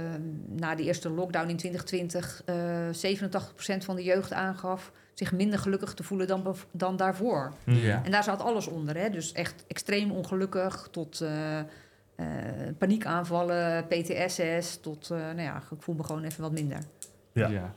[0.48, 2.56] na de eerste lockdown in 2020 eh
[3.82, 7.54] 87% van de jeugd aangaf zich minder gelukkig te voelen dan, dan daarvoor.
[7.64, 7.78] Mhm.
[7.78, 8.02] Ja.
[8.04, 8.98] En daar zat alles onder.
[8.98, 9.10] Hè?
[9.10, 11.66] Dus echt extreem ongelukkig tot eh, eh,
[12.78, 16.80] paniekaanvallen, PTSS, tot, eh, nou ja, ik voel me gewoon even wat minder.
[17.34, 17.48] Ja.
[17.48, 17.74] ja.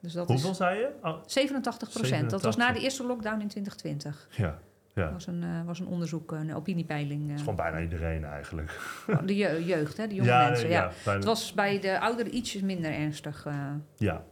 [0.00, 0.88] Dus dat Hoeveel is zei je?
[1.02, 2.30] Oh, 87 procent.
[2.30, 2.82] Dat was na de 87.
[2.82, 4.28] eerste lockdown in 2020.
[4.30, 4.58] ja,
[4.94, 5.02] ja.
[5.04, 7.26] Dat was een, was een onderzoek, een opiniepeiling.
[7.26, 8.80] Dat is gewoon bijna iedereen eigenlijk.
[9.24, 10.68] de je- jeugd, hè, de jonge ja, mensen.
[10.68, 10.90] Ja.
[11.04, 13.46] Het was bij de ouderen ietsjes minder ernstig.
[13.46, 13.70] eh.
[13.96, 14.24] ja.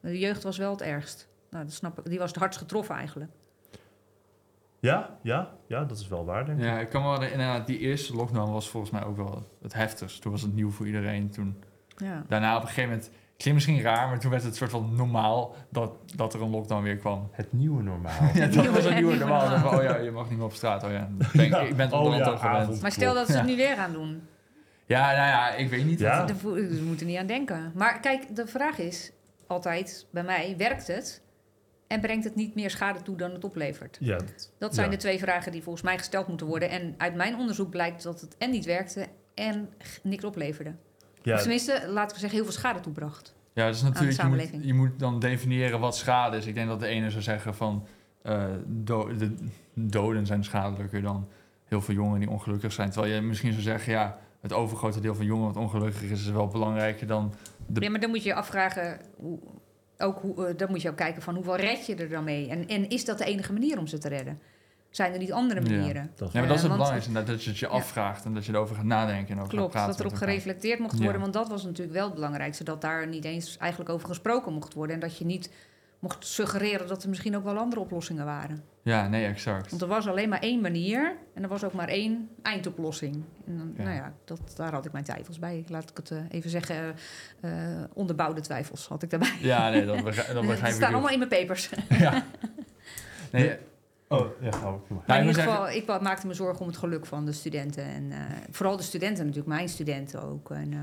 [0.00, 1.28] de jeugd was wel het ergst.
[1.50, 2.04] Nou, dat snap ik.
[2.04, 3.30] Die was het hardst getroffen eigenlijk.
[4.80, 6.64] Ja, ja, ja, dat is wel waar, denk ik.
[6.64, 10.22] Ja, ik kan wel inderdaad, die eerste lockdown was volgens mij ook wel het heftigst.
[10.22, 11.30] Toen was het nieuw voor iedereen.
[11.30, 11.62] Toen,
[11.96, 12.24] Ja.
[12.28, 15.54] daarna op een gegeven moment, klinkt misschien raar, maar toen werd het soort van normaal
[15.70, 17.28] dat, dat er een lockdown weer kwam.
[17.32, 18.12] Het nieuwe normaal.
[18.34, 19.76] Ja, dat nieuwe- was een nieuwe nieuwe normaal.
[19.78, 20.84] Oh ja, je mag niet meer op straat.
[20.84, 22.80] Oh ja, ben, ik- ik ben het Oh ja, gewend.
[22.82, 23.46] Maar stel dat ze het Ja.
[23.46, 24.22] nu weer gaan doen.
[24.86, 25.98] Ja, nou ja, ik weet niet.
[25.98, 26.24] Ja.
[26.42, 27.72] We moeten niet aan denken.
[27.74, 29.12] Maar kijk, de vraag is
[29.46, 31.22] altijd bij mij: werkt het?
[31.90, 33.96] En brengt het niet meer schade toe dan het oplevert?
[34.00, 34.92] Ja, dat- Dat zijn ja.
[34.92, 36.70] de twee vragen die volgens mij gesteld moeten worden.
[36.70, 39.68] En uit mijn onderzoek blijkt dat het en niet werkte en
[40.02, 40.72] niks opleverde.
[41.22, 43.34] Ja, Of tenminste, laten we zeggen, heel veel schade toebracht.
[43.52, 44.64] Ja, dus natuurlijk, je moet, samenleving.
[44.64, 46.46] je moet dan definiëren wat schade is.
[46.46, 47.86] Ik denk dat de ene zou zeggen van
[48.22, 49.34] eh, do- de
[49.74, 51.28] doden zijn schadelijker dan
[51.64, 52.90] heel veel jongeren die ongelukkig zijn.
[52.90, 56.30] Terwijl je misschien zou zeggen, ja, het overgrote deel van jongeren wat ongelukkig is, is
[56.30, 57.32] wel belangrijker dan
[57.66, 57.80] de...
[57.80, 59.38] Ja, maar dan moet je je afvragen, hoe,
[60.00, 62.48] ook hoe, eh, dan moet je ook kijken van hoeveel red je er dan mee?
[62.48, 64.38] En, en is dat de enige manier om ze te redden?
[64.90, 65.70] Zijn er niet andere Ja.
[65.76, 66.10] manieren?
[66.16, 67.72] dat is Ja, maar dat is het want- belangrijkste, inderdaad, dat je het je Ja.
[67.72, 70.96] afvraagt en dat je erover gaat nadenken en over Klopt, gaat dat erop gereflecteerd mocht
[70.98, 71.02] Ja.
[71.02, 71.20] worden.
[71.20, 72.64] Want dat was natuurlijk wel het belangrijkste.
[72.64, 74.94] Dat daar niet eens eigenlijk over gesproken mocht worden.
[74.94, 75.50] En dat je niet
[76.00, 78.62] mocht suggereren dat er misschien ook wel andere oplossingen waren.
[78.82, 79.70] Ja, nee, exact.
[79.70, 81.16] Want er was alleen maar één manier.
[81.34, 83.24] En er was ook maar één eindoplossing.
[83.46, 83.82] En dan, Ja.
[83.82, 85.64] nou ja, dat, daar had ik mijn twijfels bij.
[85.68, 86.94] Laat ik het eh, even zeggen.
[87.40, 87.50] eh,
[87.94, 89.36] onderbouwde twijfels had ik daarbij.
[89.40, 91.70] Ja, nee, dat, begrijp, dat begrijp ik staan allemaal in mijn papers.
[91.88, 92.24] Ja.
[93.32, 93.56] Nee,
[94.08, 94.62] Oh, ja, oh.
[94.62, 97.32] Maar Nou, in ik ieder geval, ik maakte me zorgen om het geluk van de
[97.32, 97.84] studenten.
[97.84, 98.18] En eh,
[98.50, 100.50] vooral de studenten natuurlijk, mijn studenten ook.
[100.50, 100.78] En, eh,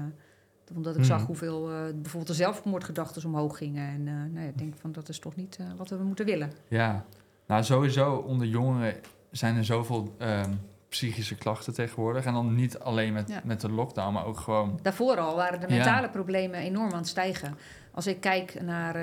[0.76, 3.88] omdat ik zag hoeveel eh, bijvoorbeeld de zelfmoordgedachten omhoog gingen.
[3.90, 6.26] En eh, nou ja, ik denk van dat is toch niet eh, wat we moeten
[6.26, 6.52] willen.
[6.68, 7.06] Ja,
[7.48, 8.96] nou sowieso onder jongeren
[9.32, 10.52] zijn er zoveel ehm,
[10.90, 12.26] psychische klachten tegenwoordig.
[12.26, 13.42] En dan niet alleen met, Ja.
[13.44, 14.80] met de lockdown, maar ook gewoon...
[14.82, 15.76] Daarvoor al waren de Ja.
[15.76, 17.58] mentale problemen enorm aan het stijgen.
[17.92, 18.96] Als ik kijk naar,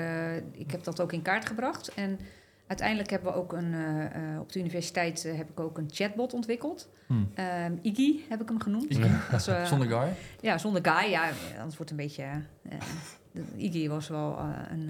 [0.51, 1.93] ik heb dat ook in kaart gebracht.
[1.93, 2.19] En
[2.67, 5.89] uiteindelijk hebben we ook een, eh, eh, op de universiteit eh, heb ik ook een
[5.91, 6.89] chatbot ontwikkeld.
[7.07, 7.13] Hm.
[7.33, 8.93] Ehm Iggy heb ik hem genoemd.
[9.67, 10.13] Zonder guy?
[10.41, 11.09] Ja, zonder guy.
[11.09, 11.23] Ja,
[11.57, 12.25] anders wordt het een beetje...
[13.57, 14.39] Iggy was wel
[14.69, 14.89] een,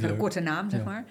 [0.00, 0.84] een korte naam, zeg Ja.
[0.86, 1.04] maar.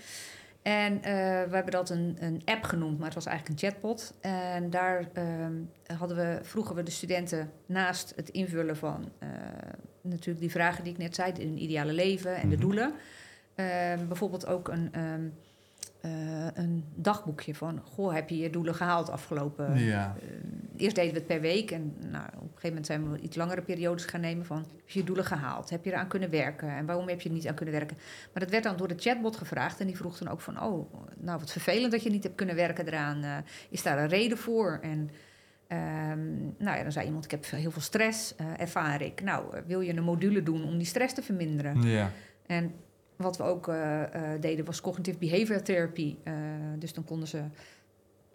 [0.62, 1.02] En
[1.50, 4.14] we hebben dat een, een app genoemd, maar het was eigenlijk een chatbot.
[4.22, 5.54] En daar ehm,
[5.98, 9.12] hadden we, vroegen we de studenten naast het invullen van...
[10.02, 12.66] natuurlijk die vragen die ik net zei, hun ideale leven en de Mhm.
[12.66, 12.94] doelen.
[13.56, 14.90] ehm, bijvoorbeeld ook een,
[16.08, 17.82] eh, een dagboekje van...
[17.84, 20.16] Goh, heb je je doelen gehaald afgelopen ja.
[20.22, 20.28] eh,
[20.78, 23.36] eerst deden we het per week en nou, op een gegeven moment zijn we iets
[23.36, 25.70] langere periodes gaan nemen van heb je je doelen gehaald?
[25.70, 26.70] Heb je eraan kunnen werken?
[26.70, 27.98] En waarom heb je er niet aan kunnen werken?
[28.34, 30.94] Maar dat werd dan door de chatbot gevraagd en die vroeg dan ook van oh,
[31.18, 33.24] nou wat vervelend dat je niet hebt kunnen werken eraan.
[33.24, 33.38] Eh,
[33.70, 34.80] is daar een reden voor?
[34.82, 35.10] En
[35.68, 39.22] ehm, nou ja, dan zei iemand ik heb heel veel stress, eh, ervaar ik.
[39.22, 41.82] Nou, wil je een module doen om die stress te verminderen?
[41.82, 42.12] Ja.
[42.46, 42.74] En
[43.18, 44.04] wat we ook eh,
[44.34, 46.16] eh, deden was cognitive behavior therapy.
[46.24, 46.34] Eh,
[46.80, 47.42] dus dan konden ze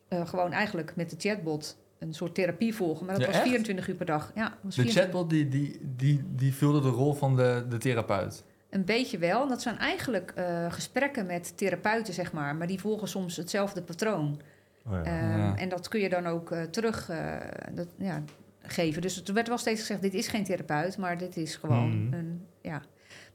[0.09, 3.07] eh, gewoon eigenlijk met de chatbot een soort therapie volgen.
[3.07, 3.47] Maar dat Ja, was echt?
[3.49, 4.33] 24 uur per dag.
[4.35, 7.79] Ja, was De 24 chatbot die, die, die, die vulde de rol van de, de
[7.79, 8.45] therapeut.
[8.71, 9.49] Een beetje wel.
[9.49, 12.57] Dat zijn eigenlijk eh, gesprekken met therapeuten, zeg maar.
[12.57, 14.41] Maar die volgen soms hetzelfde patroon.
[14.87, 15.03] Oh, ja.
[15.05, 15.57] Ehm, Ja.
[15.57, 17.37] En dat kun je dan ook eh, terug eh,
[17.73, 18.23] dat, ja,
[18.63, 19.03] geven.
[19.03, 22.15] Dus er werd wel steeds gezegd, dit is geen therapeut, maar dit is gewoon Mhm.
[22.15, 22.47] een...
[22.61, 22.83] Ja.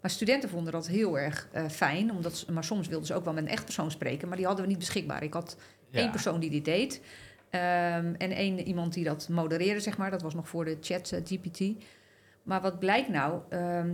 [0.02, 2.12] Maar studenten vonden dat heel erg eh, fijn.
[2.12, 4.28] Omdat ze, maar soms wilden ze ook wel met een echt persoon spreken.
[4.28, 5.24] Maar die hadden we niet beschikbaar.
[5.24, 5.58] Ik had
[5.90, 6.00] Ja.
[6.00, 7.02] één persoon die dit deed.
[7.50, 10.12] Ehm, en één iemand die dat modereerde, zeg maar.
[10.12, 11.84] Dat was nog voor de chat eh, GPT.
[12.44, 13.42] Maar wat blijkt nou?
[13.50, 13.94] Ehm,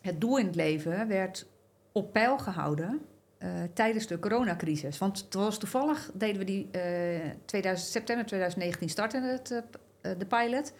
[0.00, 1.46] het doel in het leven werd
[1.92, 3.00] op peil gehouden
[3.38, 4.98] eh, tijdens de coronacrisis.
[4.98, 9.62] Want het was toevallig, deden we die eh 2000, september 2019 starten het,
[10.18, 10.72] de pilot.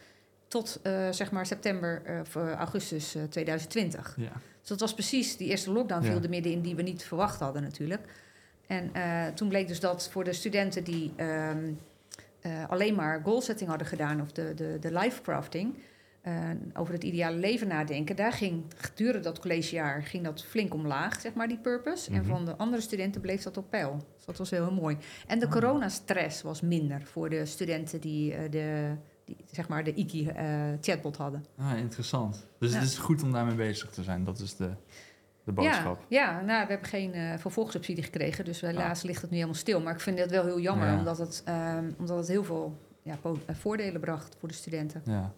[0.49, 4.15] Tot eh, zeg maar september eh, of eh, augustus eh, 2020.
[4.19, 4.33] Ja.
[4.61, 6.23] Dus dat was precies, die eerste lockdown viel Ja.
[6.23, 8.01] er midden in die we niet verwacht hadden natuurlijk.
[8.67, 8.91] En
[9.35, 11.73] toen bleek dus dat voor de studenten die ehm,
[12.41, 14.21] eh, alleen maar goalsetting hadden gedaan...
[14.21, 15.75] of de, de, de life crafting,
[16.75, 18.17] over het ideale leven nadenken...
[18.17, 22.11] daar ging gedurende dat collegejaar ging dat flink omlaag, zeg maar, die purpose.
[22.11, 22.27] En Mhm.
[22.29, 23.97] van de andere studenten bleef dat op peil.
[24.17, 24.97] Dus dat was heel, heel mooi.
[25.27, 25.53] En de Ah.
[25.53, 28.93] coronastress was minder voor de studenten die, de,
[29.37, 31.45] die zeg maar, de IKI-chatbot hadden.
[31.59, 32.47] Ah, interessant.
[32.59, 32.79] Dus Ja.
[32.79, 34.25] het is goed om daarmee bezig te zijn.
[34.25, 34.71] Dat is de,
[35.45, 36.05] de boodschap.
[36.09, 39.59] Ja, ja nou, we hebben geen eh, vervolgsubsidie gekregen, dus helaas ligt het nu helemaal
[39.59, 39.81] stil.
[39.81, 40.99] Maar ik vind het wel heel jammer, Ja.
[40.99, 45.03] omdat, het, ehm, omdat het heel veel ja, eh, voordelen bracht voor de studenten.
[45.05, 45.33] Ja.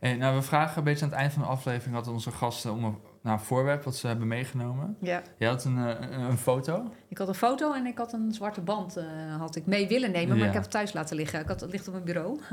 [0.00, 2.72] En, nou, we vragen een beetje aan het eind van de aflevering had onze gasten
[2.72, 4.96] om een nou, voorwerp wat ze hebben meegenomen.
[5.00, 5.22] Ja.
[5.38, 6.90] Je had een, eh, een, een foto.
[7.08, 9.04] Ik had een foto en ik had een zwarte band eh,
[9.38, 10.46] had ik mee willen nemen, maar Ja.
[10.46, 11.40] ik heb het thuis laten liggen.
[11.40, 12.38] Ik had het ligt op mijn bureau.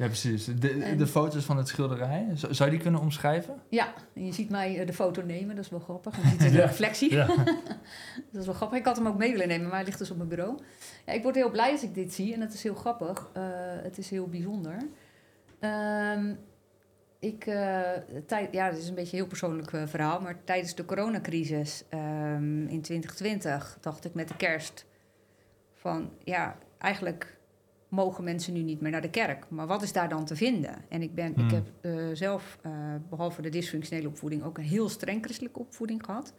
[0.00, 0.44] Ja, precies.
[0.44, 2.26] De, En- de foto's van het schilderij.
[2.34, 3.54] Zou je die kunnen omschrijven?
[3.68, 6.16] Ja, je ziet mij eh, de foto nemen, dat is wel grappig.
[6.16, 6.64] Je ziet de Ja.
[6.66, 7.12] reflectie.
[7.12, 7.26] Ja.
[8.32, 8.78] Dat is wel grappig.
[8.78, 10.58] Ik had hem ook mee willen nemen, maar hij ligt dus op mijn bureau.
[11.06, 13.30] Ja, ik word heel blij als ik dit zie en het is heel grappig.
[13.32, 13.42] Eh,
[13.82, 14.76] het is heel bijzonder.
[15.60, 16.34] Ehm,
[17.18, 17.80] ik, eh,
[18.26, 22.66] tijd, ja, het is een beetje een heel persoonlijk verhaal, maar tijdens de coronacrisis ehm,
[22.66, 24.86] in 2020 dacht ik met de kerst
[25.74, 27.38] van, ja, eigenlijk
[27.90, 29.44] mogen mensen nu niet meer naar de kerk.
[29.48, 30.74] Maar wat is daar dan te vinden?
[30.88, 31.44] En ik, ben, Hmm.
[31.44, 32.72] ik heb eh, zelf, eh,
[33.10, 36.34] behalve de dysfunctionele opvoeding, ook een heel streng christelijke opvoeding gehad.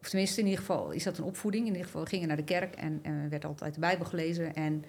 [0.00, 1.62] Of tenminste, in ieder geval is dat een opvoeding.
[1.66, 4.06] In ieder geval we gingen naar de kerk en, en er werd altijd de Bijbel
[4.06, 4.54] gelezen.
[4.54, 4.84] En,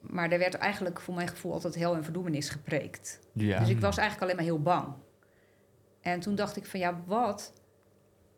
[0.00, 3.20] maar er werd eigenlijk voor mijn gevoel altijd hel en verdoemenis gepreekt.
[3.32, 3.58] Ja.
[3.58, 4.94] Dus ik was eigenlijk alleen maar heel bang.
[6.00, 7.52] En toen dacht ik van ja, wat,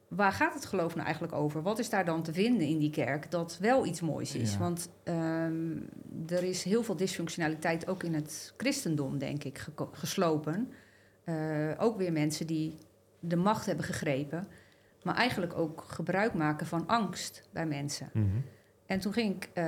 [0.09, 1.63] waar gaat het geloof nou eigenlijk over?
[1.63, 4.53] Wat is daar dan te vinden in die kerk dat wel iets moois is?
[4.53, 4.59] Ja.
[4.59, 5.77] Want ehm,
[6.29, 10.73] er is heel veel dysfunctionaliteit ook in het christendom, denk ik, geslopen.
[11.25, 12.79] Eh, ook weer mensen die
[13.21, 14.49] de macht hebben gegrepen,
[15.03, 18.11] maar eigenlijk ook gebruik maken van angst bij mensen.
[18.13, 18.27] Mhm.
[18.87, 19.65] En toen ging ik eh,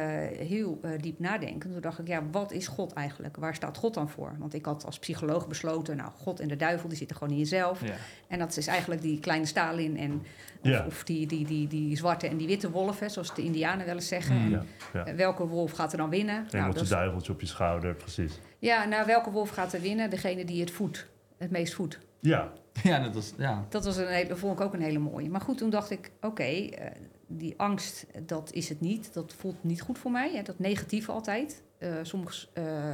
[0.46, 1.72] heel eh, diep nadenken.
[1.72, 3.36] Toen dacht ik, ja, wat is God eigenlijk?
[3.36, 4.36] Waar staat God dan voor?
[4.38, 7.38] Want ik had als psycholoog besloten, nou, God en de duivel, die zitten gewoon in
[7.38, 7.84] jezelf.
[7.86, 7.92] Ja.
[8.28, 10.22] En dat is eigenlijk die kleine Stalin en
[10.62, 10.84] of, Ja.
[10.86, 13.94] of die, die, die, die zwarte en die witte wolf, hè, zoals de indianen wel
[13.94, 14.36] eens zeggen.
[14.36, 14.44] Mm.
[14.44, 15.04] En, Ja, ja.
[15.06, 16.34] eh, welke wolf gaat er dan winnen?
[16.34, 18.38] Nou, Engeltje dat is- duiveltje op je schouder, precies.
[18.58, 20.10] ja, nou, welke wolf gaat er winnen?
[20.10, 21.06] Degene die het voedt,
[21.36, 21.98] het meest voedt.
[22.20, 22.52] Ja,
[22.82, 23.32] ja, dat was...
[23.36, 23.64] Ja.
[23.68, 25.28] Dat was een hele, dat vond ik ook een hele mooie.
[25.30, 26.90] Maar goed, toen dacht ik, oké, eh,
[27.26, 29.14] die angst, dat is het niet.
[29.14, 30.34] Dat voelt niet goed voor mij.
[30.34, 31.62] Hè, dat negatieve altijd.
[31.78, 32.92] Eh, soms eh,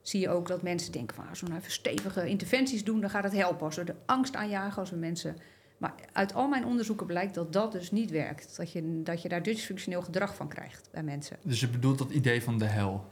[0.00, 3.10] zie je ook dat mensen denken van, als we nou even stevige interventies doen, dan
[3.10, 3.66] gaat het helpen.
[3.66, 5.36] Als we de angst aanjagen, als we mensen...
[5.76, 8.56] Maar uit al mijn onderzoeken blijkt dat dat dus niet werkt.
[8.56, 11.36] Dat je, dat je daar dysfunctioneel gedrag van krijgt bij mensen.
[11.42, 13.04] Dus je bedoelt dat idee van de hel.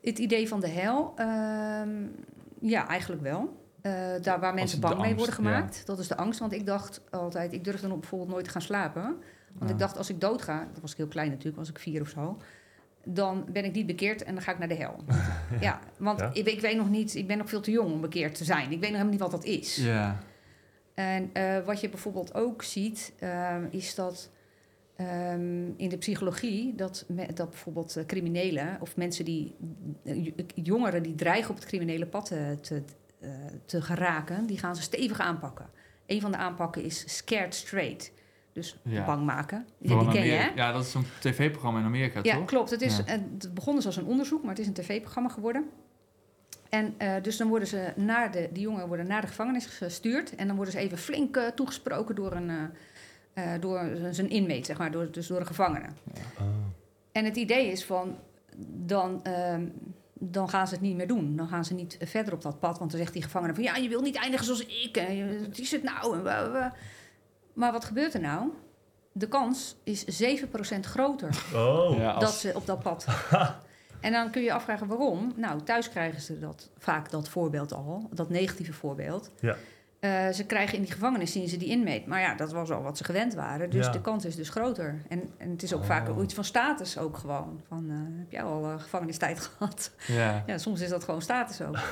[0.00, 2.06] Het idee van de hel, ehm,
[2.60, 3.56] ja, eigenlijk wel.
[3.80, 3.92] Eh,
[4.22, 5.86] daar waar mensen bang mee worden gemaakt.
[5.86, 6.40] Dat is de angst.
[6.40, 9.16] Want ik dacht altijd, ik durfde dan bijvoorbeeld nooit te gaan slapen.
[9.52, 9.74] Want Ja.
[9.76, 12.08] ik dacht, als ik doodga, dat was ik heel klein natuurlijk, was ik vier of
[12.08, 12.36] zo.
[13.04, 15.04] Dan ben ik niet bekeerd en dan ga ik naar de hel.
[15.60, 16.30] ja, want Ja.
[16.32, 18.62] Ik, ik weet nog niet, ik ben nog veel te jong om bekeerd te zijn.
[18.64, 19.76] Ik weet nog helemaal niet wat dat is.
[19.76, 20.18] Ja.
[20.94, 24.30] En eh, wat je bijvoorbeeld ook ziet, ehm, is dat
[24.96, 29.54] ehm, in de psychologie, dat, me- dat bijvoorbeeld eh, criminelen of mensen die,
[30.04, 32.26] eh, jongeren die dreigen op het criminele pad
[32.60, 32.82] te,
[33.66, 35.70] te geraken, die gaan ze stevig aanpakken.
[36.06, 38.12] Een van de aanpakken is scared straight.
[38.58, 39.04] Dus Ja.
[39.04, 39.66] bang maken.
[39.78, 40.48] Die, Vooral die in ken je, hè?
[40.54, 42.44] Ja, dat is zo'n tv-programma in Amerika, Ja, toch?
[42.44, 42.70] klopt.
[42.70, 43.02] Het, is, Ja.
[43.06, 45.68] het begon dus als een onderzoek, maar het is een tv-programma geworden.
[46.68, 50.34] En eh, dus dan worden ze naar de, die jongeren worden naar de gevangenis gestuurd.
[50.34, 52.50] En dan worden ze even flink eh, toegesproken door, een,
[53.34, 55.86] eh, eh, door zijn inmate, zeg maar, door, dus door een gevangene.
[56.38, 56.44] Oh.
[57.12, 58.16] En het idee is van,
[58.86, 59.66] dan, ehm,
[60.20, 61.36] dan gaan ze het niet meer doen.
[61.36, 62.78] Dan gaan ze niet verder op dat pad.
[62.78, 64.96] Want dan zegt die gevangene van, ja, je wil niet eindigen zoals ik.
[64.96, 66.16] En je- wat is het nou?
[66.16, 66.22] En
[67.58, 68.48] Maar wat gebeurt er nou?
[69.12, 71.98] De kans is 7% groter Oh.
[71.98, 73.06] Ja, als- dat ze op dat pad.
[74.00, 75.32] en dan kun je je afvragen waarom.
[75.36, 79.30] Nou, thuis krijgen ze dat, vaak dat voorbeeld al, dat negatieve voorbeeld.
[79.40, 79.56] Ja.
[80.00, 82.02] Eh, ze krijgen in die gevangenis, zien ze die inmate.
[82.06, 83.70] Maar ja, dat was al wat ze gewend waren.
[83.70, 83.92] Dus Ja.
[83.92, 85.02] de kans is dus groter.
[85.08, 85.86] En, en het is ook Oh.
[85.86, 87.60] vaak iets van status ook gewoon.
[87.68, 89.90] Van, eh, heb jij al eh, gevangenistijd gehad?
[90.06, 90.42] ja.
[90.46, 91.78] ja, soms is dat gewoon status ook.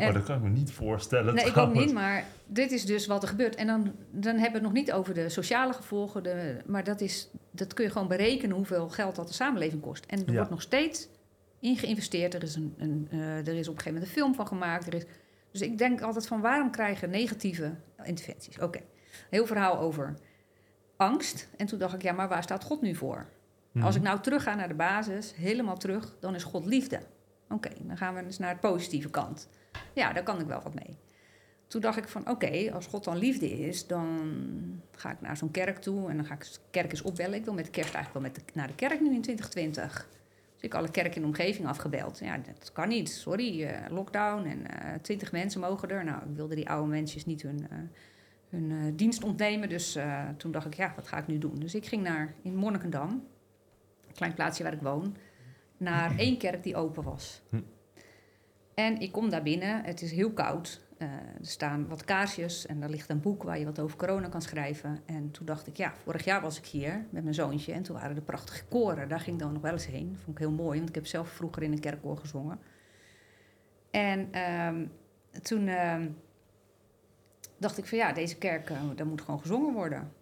[0.00, 1.34] Oh, dat kan ik me niet voorstellen.
[1.34, 1.84] Nee, ik ook trouwens.
[1.84, 3.54] niet, maar dit is dus wat er gebeurt.
[3.54, 6.22] En dan, dan hebben we het nog niet over de sociale gevolgen.
[6.22, 10.04] De, maar dat, is, dat kun je gewoon berekenen hoeveel geld dat de samenleving kost.
[10.06, 10.34] En er Ja.
[10.34, 11.08] wordt nog steeds
[11.60, 12.34] in geïnvesteerd.
[12.34, 14.86] Er is, een, een, er is op een gegeven moment een film van gemaakt.
[14.86, 15.04] Er is,
[15.50, 17.74] dus ik denk altijd van waarom krijgen negatieve
[18.04, 18.58] interventies?
[18.58, 18.80] Oké,
[19.30, 20.14] heel verhaal over
[20.96, 21.48] angst.
[21.56, 23.26] En toen dacht ik, ja, maar waar staat God nu voor?
[23.72, 23.84] Mhm.
[23.84, 27.00] Als ik nou terug ga naar de basis, helemaal terug, dan is God liefde.
[27.48, 29.48] Oké, dan gaan we eens naar de positieve kant.
[29.92, 30.96] Ja, daar kan ik wel wat mee.
[31.66, 34.30] Toen dacht ik van, oké, als God dan liefde is, dan
[34.92, 37.34] ga ik naar zo'n kerk toe en dan ga ik de kerk eens opbellen.
[37.34, 40.08] Ik wil met de kerst eigenlijk wel met de- naar de kerk nu in 2020.
[40.58, 42.18] Dus ik alle kerken in de omgeving afgebeld.
[42.18, 44.66] Ja, dat kan niet, sorry, eh, lockdown en
[45.02, 46.04] twintig mensen mogen er.
[46.04, 47.78] Nou, ik wilde die oude mensen niet hun, eh,
[48.48, 49.68] hun eh, dienst ontnemen.
[49.68, 51.58] Dus eh, toen dacht ik, ja, wat ga ik nu doen?
[51.58, 53.10] Dus ik ging naar, in Monnikendam,
[54.06, 55.16] een klein plaatsje waar ik woon,
[55.76, 57.42] naar één kerk die open was.
[57.50, 57.60] Hm.
[58.74, 60.86] En ik kom daar binnen, het is heel koud.
[60.98, 64.28] Eh, er staan wat kaarsjes en daar ligt een boek waar je wat over corona
[64.28, 64.98] kan schrijven.
[65.06, 67.96] En toen dacht ik, ja, vorig jaar was ik hier met mijn zoontje en toen
[67.96, 69.08] waren er prachtige koren.
[69.08, 70.16] Daar ging ik dan nog wel eens heen.
[70.24, 72.58] Vond ik heel mooi, want ik heb zelf vroeger in een kerkkoor gezongen.
[73.90, 74.86] En ehm,
[75.42, 76.08] toen ehm,
[77.58, 80.12] dacht ik van ja, deze kerk, eh, daar moet gewoon gezongen worden.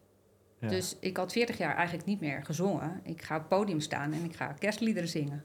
[0.59, 0.69] Ja.
[0.69, 3.01] Dus ik had 40 jaar eigenlijk niet meer gezongen.
[3.03, 5.45] Ik ga op het podium staan en ik ga kerstliederen zingen.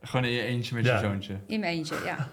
[0.00, 0.94] Gewoon in je eentje met Ja.
[0.94, 1.38] je zoontje.
[1.46, 2.28] In mijn eentje, ja.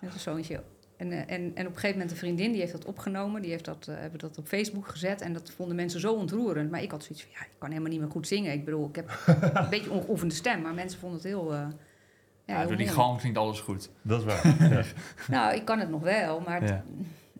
[0.00, 0.62] Met een zoontje.
[1.04, 3.42] En, eh, en, en op een gegeven moment een vriendin die heeft dat opgenomen.
[3.42, 5.20] Die heeft dat, eh, hebben dat op Facebook gezet.
[5.20, 6.70] En dat vonden mensen zo ontroerend.
[6.70, 8.52] Maar ik had zoiets van, ja, ik kan helemaal niet meer goed zingen.
[8.52, 9.18] Ik bedoel, ik heb
[9.54, 10.60] een beetje ongeoefende stem.
[10.62, 11.52] Maar mensen vonden het heel...
[11.52, 11.58] eh,
[12.46, 12.98] Ja, heel door die mooi.
[12.98, 13.90] galm klinkt alles goed.
[14.02, 14.46] Dat is waar.
[14.70, 14.82] ja.
[15.28, 16.84] Nou, ik kan het nog wel, maar het, Ja.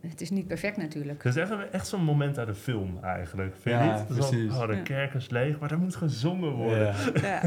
[0.10, 1.22] het is niet perfect natuurlijk.
[1.22, 3.54] Dat is echt, echt zo'n moment uit de film eigenlijk.
[3.60, 4.06] Vind je Ja, niet?
[4.06, 4.52] Precies.
[4.52, 4.82] Van, oh, de Ja.
[4.82, 6.94] kerk is leeg, maar er moet gezongen worden.
[7.22, 7.40] Ja.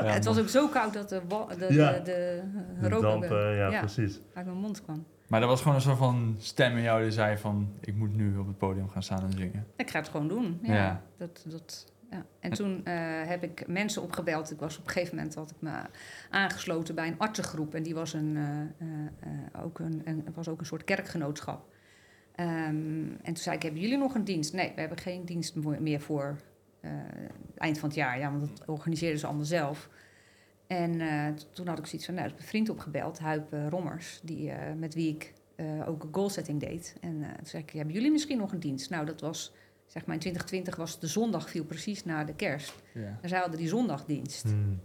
[0.00, 1.20] Ja, het was ook zo koud dat de,
[1.58, 1.92] de, Ja.
[1.92, 2.42] de, de,
[2.80, 3.78] De rook dampen, ja.
[3.78, 4.20] precies.
[4.34, 5.04] uit mijn mond kwam.
[5.32, 7.72] Maar er was gewoon een soort van stem in jou die zei van...
[7.80, 9.66] ik moet nu op het podium gaan staan en zingen.
[9.76, 10.58] Ik ga het gewoon doen.
[10.62, 10.74] Ja.
[10.74, 11.02] Ja.
[11.16, 12.24] Dat, dat, ja.
[12.40, 12.94] En toen eh,
[13.26, 14.50] heb ik mensen opgebeld.
[14.50, 15.82] Ik was op een gegeven moment had ik me
[16.30, 17.74] aangesloten bij een artsengroep.
[17.74, 18.86] En die was, een, eh,
[19.30, 21.74] eh, ook, een, een, was ook een soort kerkgenootschap.
[22.34, 22.48] Ehm,
[23.22, 24.52] en toen zei ik, hebben jullie nog een dienst?
[24.52, 26.36] Nee, we hebben geen dienst meer voor
[26.80, 28.18] het eind van het jaar.
[28.18, 29.88] Ja, want dat organiseerden ze allemaal zelf.
[30.72, 33.68] En eh, toen had ik zoiets van, nou, ik heb een vriend opgebeld, Huip eh,
[33.68, 35.32] Rommers, die, eh, met wie ik
[35.86, 36.96] ook een goalsetting deed.
[37.00, 38.90] En toen zei ik, hebben jullie misschien nog een dienst?
[38.90, 39.52] Nou, dat was,
[39.86, 42.82] zeg maar in 2020 was de zondag, viel precies na de kerst.
[42.94, 43.18] Ja.
[43.20, 44.42] En zij hadden die zondagdienst.
[44.42, 44.80] Hmm.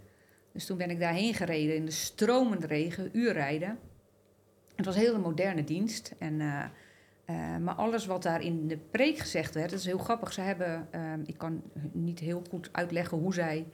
[0.52, 3.80] Dus toen ben ik daarheen gereden in de stromende regen, uurrijden.
[4.76, 6.14] Het was een hele moderne dienst.
[6.18, 6.38] En,
[7.64, 10.34] maar alles wat daar in de preek gezegd werd, dat is heel grappig.
[10.34, 11.62] Ze hebben, ehm, ik kan
[11.92, 13.66] niet heel goed uitleggen hoe zij.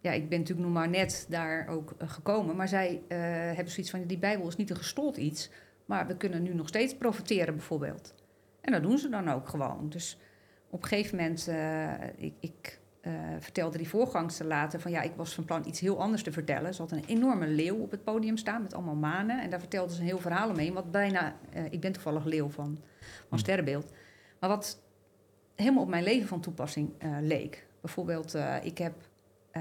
[0.00, 2.56] Ja, ik ben natuurlijk nog maar net daar ook eh, gekomen.
[2.56, 5.50] Maar zij eh, hebben zoiets van: die Bijbel is niet een gestold iets.
[5.84, 8.14] Maar we kunnen nu nog steeds profiteren, bijvoorbeeld.
[8.60, 9.88] En dat doen ze dan ook gewoon.
[9.88, 10.18] Dus
[10.70, 12.80] op een gegeven moment, eh, ik, ik
[13.38, 16.74] vertelde die voorgangster later van ja, ik was van plan iets heel anders te vertellen.
[16.74, 19.42] Ze had een enorme leeuw op het podium staan met allemaal manen.
[19.42, 20.72] En daar vertelde ze een heel verhaal omheen.
[20.72, 21.36] Wat bijna,
[21.70, 23.36] ik ben toevallig leeuw van, van Hm.
[23.38, 23.92] sterrenbeeld.
[24.40, 24.80] Maar wat
[25.54, 26.90] helemaal op mijn leven van toepassing
[27.20, 27.66] leek.
[27.80, 29.07] Bijvoorbeeld, ik heb,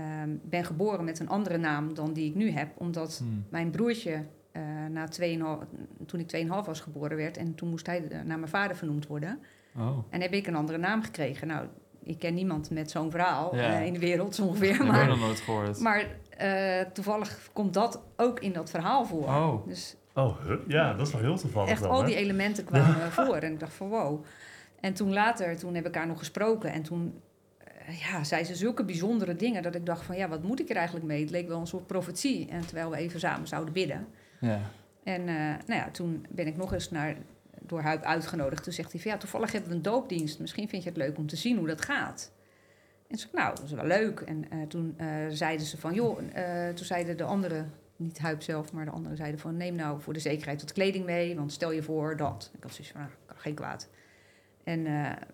[0.01, 2.69] ehm, ben geboren met een andere naam dan die ik nu heb.
[2.77, 3.45] Omdat Hmm.
[3.49, 5.67] mijn broertje, eh, na 2,5
[6.05, 7.37] toen ik 2,5 was geboren werd...
[7.37, 9.39] en toen moest hij naar mijn vader vernoemd worden...
[9.77, 9.97] Oh.
[10.09, 11.47] En heb ik een andere naam gekregen.
[11.47, 11.67] Nou,
[12.03, 13.61] ik ken niemand met zo'n verhaal Ja.
[13.79, 14.71] eh, in de wereld zo ongeveer.
[14.73, 15.79] Heb ik Maar, nog nooit gehoord.
[15.79, 16.05] maar
[16.37, 19.23] eh, toevallig komt dat ook in dat verhaal voor.
[19.23, 19.67] Oh.
[19.67, 20.55] Dus Oh, huh?
[20.67, 22.05] ja, dat is wel heel toevallig echt dan, al hè?
[22.05, 23.35] die elementen kwamen voor.
[23.35, 24.23] En ik dacht van wow.
[24.79, 26.71] En toen later, toen heb ik haar nog gesproken.
[26.71, 27.21] En toen
[27.91, 29.63] ja, zei ze zulke bijzondere dingen...
[29.63, 31.21] dat ik dacht van ja, wat moet ik er eigenlijk mee?
[31.21, 32.47] Het leek wel een soort profetie.
[32.49, 34.07] En terwijl we even samen zouden bidden.
[34.39, 34.59] Ja.
[35.03, 35.35] En eh,
[35.67, 37.15] nou ja, toen ben ik nog eens naar,
[37.61, 38.63] door Huip uitgenodigd.
[38.63, 40.39] Toen zegt hij van ja, toevallig hebben we een doopdienst.
[40.39, 42.31] Misschien vind je het leuk om te zien hoe dat gaat.
[43.07, 44.19] En toen zei ik, nou, dat is wel leuk.
[44.19, 46.17] En eh, toen eh, zeiden ze van, joh,
[46.73, 50.13] toen zeiden de anderen, niet Huip zelf, maar de anderen zeiden van, neem nou voor
[50.13, 52.51] de zekerheid wat kleding mee, want stel je voor dat.
[52.53, 53.89] Ik had zoiets van, nou, kan geen kwaad.
[54.63, 54.87] En,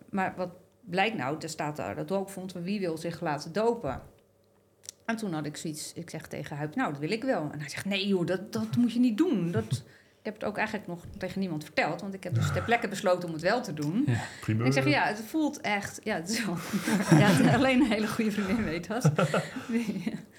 [0.10, 0.50] maar wat
[0.90, 4.02] blijkt nou, er staat daar dat doopvond, van wie wil zich laten dopen?
[5.06, 7.50] En toen had ik zoiets, ik zeg tegen Huip, nou, dat wil ik wel.
[7.52, 9.52] En hij zegt, nee joh, dat, dat moet je niet doen.
[9.52, 9.72] Dat,
[10.20, 12.88] ik heb het ook eigenlijk nog tegen niemand verteld, want ik heb dus ter plekke
[12.88, 14.08] besloten om het wel te doen.
[14.42, 14.62] Primeur.
[14.62, 16.00] En ik zeg, ja, het voelt echt...
[16.04, 16.56] Ja, het is wel,
[17.20, 19.12] ja alleen een hele goede vriendin weet dat.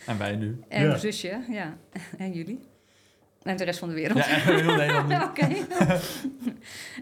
[0.06, 0.60] En wij nu.
[0.68, 0.86] En Ja.
[0.88, 1.76] mijn zusje, ja.
[2.18, 2.60] En jullie.
[3.44, 4.18] En de rest van de wereld.
[4.18, 5.24] Ja, echt heel Nederland.
[5.24, 5.48] Oké.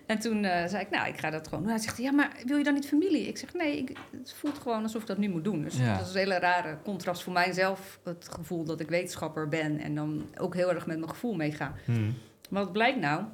[0.07, 1.73] en toen eh, zei ik, nou, ik ga dat gewoon doen.
[1.73, 3.27] Hij zegt, ja, maar wil je dan niet familie?
[3.27, 5.63] Ik zeg, nee, ik, het voelt gewoon alsof ik dat nu moet doen.
[5.63, 5.97] Dus Ja.
[5.97, 8.01] dat is een hele rare contrast voor mijzelf.
[8.05, 11.75] Het gevoel dat ik wetenschapper ben en dan ook heel erg met mijn gevoel meega.
[11.85, 12.15] Hmm.
[12.51, 13.25] Maar wat blijkt nou?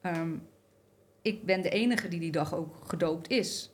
[0.00, 0.30] Ehm,
[1.22, 3.70] ik ben de enige die die dag ook gedoopt is.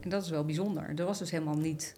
[0.00, 0.92] En dat is wel bijzonder.
[0.96, 1.94] Er was dus helemaal niet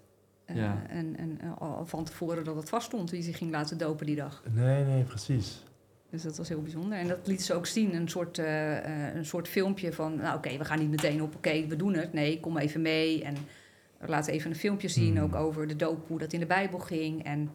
[0.54, 0.82] Ja.
[0.90, 4.42] een, een, al van tevoren dat het vaststond wie zich ging laten dopen die dag.
[4.52, 5.62] Nee, nee, precies.
[6.10, 6.98] Dus dat was heel bijzonder.
[6.98, 8.76] En dat liet ze ook zien, een soort, eh,
[9.08, 10.16] eh, een soort filmpje van...
[10.16, 12.12] nou oké, we gaan niet meteen op, oké, we doen het.
[12.12, 13.24] Nee, kom even mee.
[13.24, 13.36] En
[14.00, 15.24] laat even een filmpje zien, Hmm.
[15.24, 17.24] ook over de doop, hoe dat in de Bijbel ging.
[17.24, 17.50] En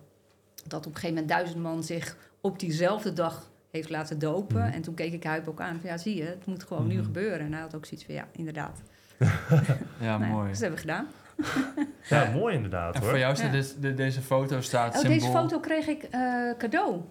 [0.67, 4.61] dat op een gegeven moment duizend man zich op diezelfde dag heeft laten dopen.
[4.63, 4.71] Hmm.
[4.73, 6.95] En toen keek ik Huip ook aan van, ja, zie je, het moet gewoon nu
[6.95, 7.03] Mhm.
[7.03, 7.39] gebeuren.
[7.39, 8.81] En hij had ook zoiets van, ja, inderdaad.
[9.19, 10.49] Ja, Nou ja, mooi.
[10.49, 11.07] dus dat hebben we gedaan.
[12.09, 13.09] Ja, mooi inderdaad En hoor.
[13.09, 13.51] voor jou staat Ja.
[13.51, 15.19] dit- de- deze foto staat Oh, symbool...
[15.19, 17.01] deze foto kreeg ik eh, cadeau.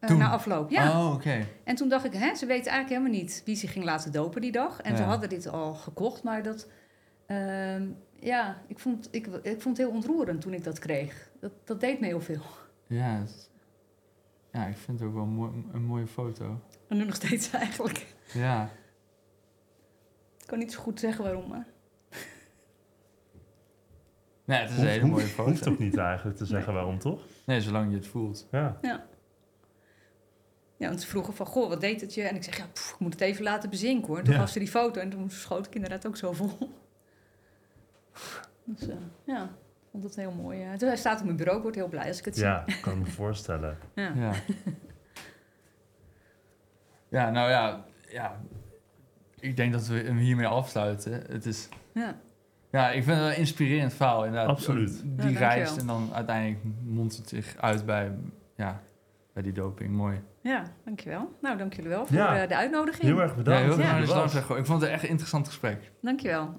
[0.00, 0.90] eh, na afloop, ja.
[1.06, 1.46] Oh, oké.
[1.64, 4.40] En toen dacht ik, hè, ze weten eigenlijk helemaal niet wie zich ging laten dopen
[4.40, 4.80] die dag.
[4.80, 6.68] En ze hadden dit al gekocht, maar dat...
[7.26, 7.86] ehm,
[8.20, 11.30] ja, ik vond, ik, ik vond het heel ontroerend toen ik dat kreeg.
[11.40, 12.42] Dat, dat deed me heel veel.
[12.86, 13.22] Ja,
[14.52, 16.60] ja, ik vind het ook wel een, mooi- een mooie foto.
[16.88, 18.06] En nu nog steeds eigenlijk.
[18.32, 18.70] Ja.
[20.40, 21.66] Ik kan niet zo goed zeggen waarom, maar...
[24.48, 25.70] Nee, het is een hele mooie hoeft- Hoeft foto.
[25.70, 27.20] toch niet eigenlijk te zeggen waarom, toch?
[27.46, 28.48] Nee, zolang je het voelt.
[28.50, 28.78] Ja.
[30.76, 32.22] Ja, want ze vroegen van, goh, wat deed het je?
[32.22, 34.22] En ik zeg, ja, pff, ik moet het even laten bezinken hoor.
[34.22, 34.38] Toen Ja.
[34.40, 36.70] gaf ze die foto en toen schoot ik inderdaad ook zo vol.
[38.64, 39.50] Dus eh, ja, ik
[39.90, 40.62] vond het heel mooi.
[40.62, 40.78] eh.
[40.78, 42.98] Hij staat op mijn bureau, ik word heel blij als ik het Ja, kan ik
[42.98, 43.78] me voorstellen.
[43.94, 44.04] zie.
[44.04, 44.12] Ja.
[44.14, 44.32] Ja.
[47.08, 48.40] ja, nou ja, ja.
[49.40, 51.12] Ik denk dat we hem hiermee afsluiten.
[51.12, 51.68] Het is...
[51.94, 52.18] Ja.
[52.70, 54.48] Ja, ik vind het wel een inspirerend verhaal inderdaad.
[54.48, 55.02] Absoluut.
[55.04, 58.12] Die Ja, reist en dan uiteindelijk mondt het zich uit bij,
[58.56, 58.80] ja,
[59.32, 59.90] bij die doping.
[59.90, 60.20] Mooi.
[60.40, 61.32] ja, dankjewel.
[61.40, 62.42] Nou, dank jullie wel voor Ja.
[62.42, 63.02] eh, de uitnodiging.
[63.02, 63.60] Heel erg Ja, bedankt.
[63.60, 63.82] heel Ja.
[63.82, 64.58] erg dat je er bedankt.
[64.58, 65.92] Ik vond het echt een interessant gesprek.
[66.02, 66.58] Dankjewel.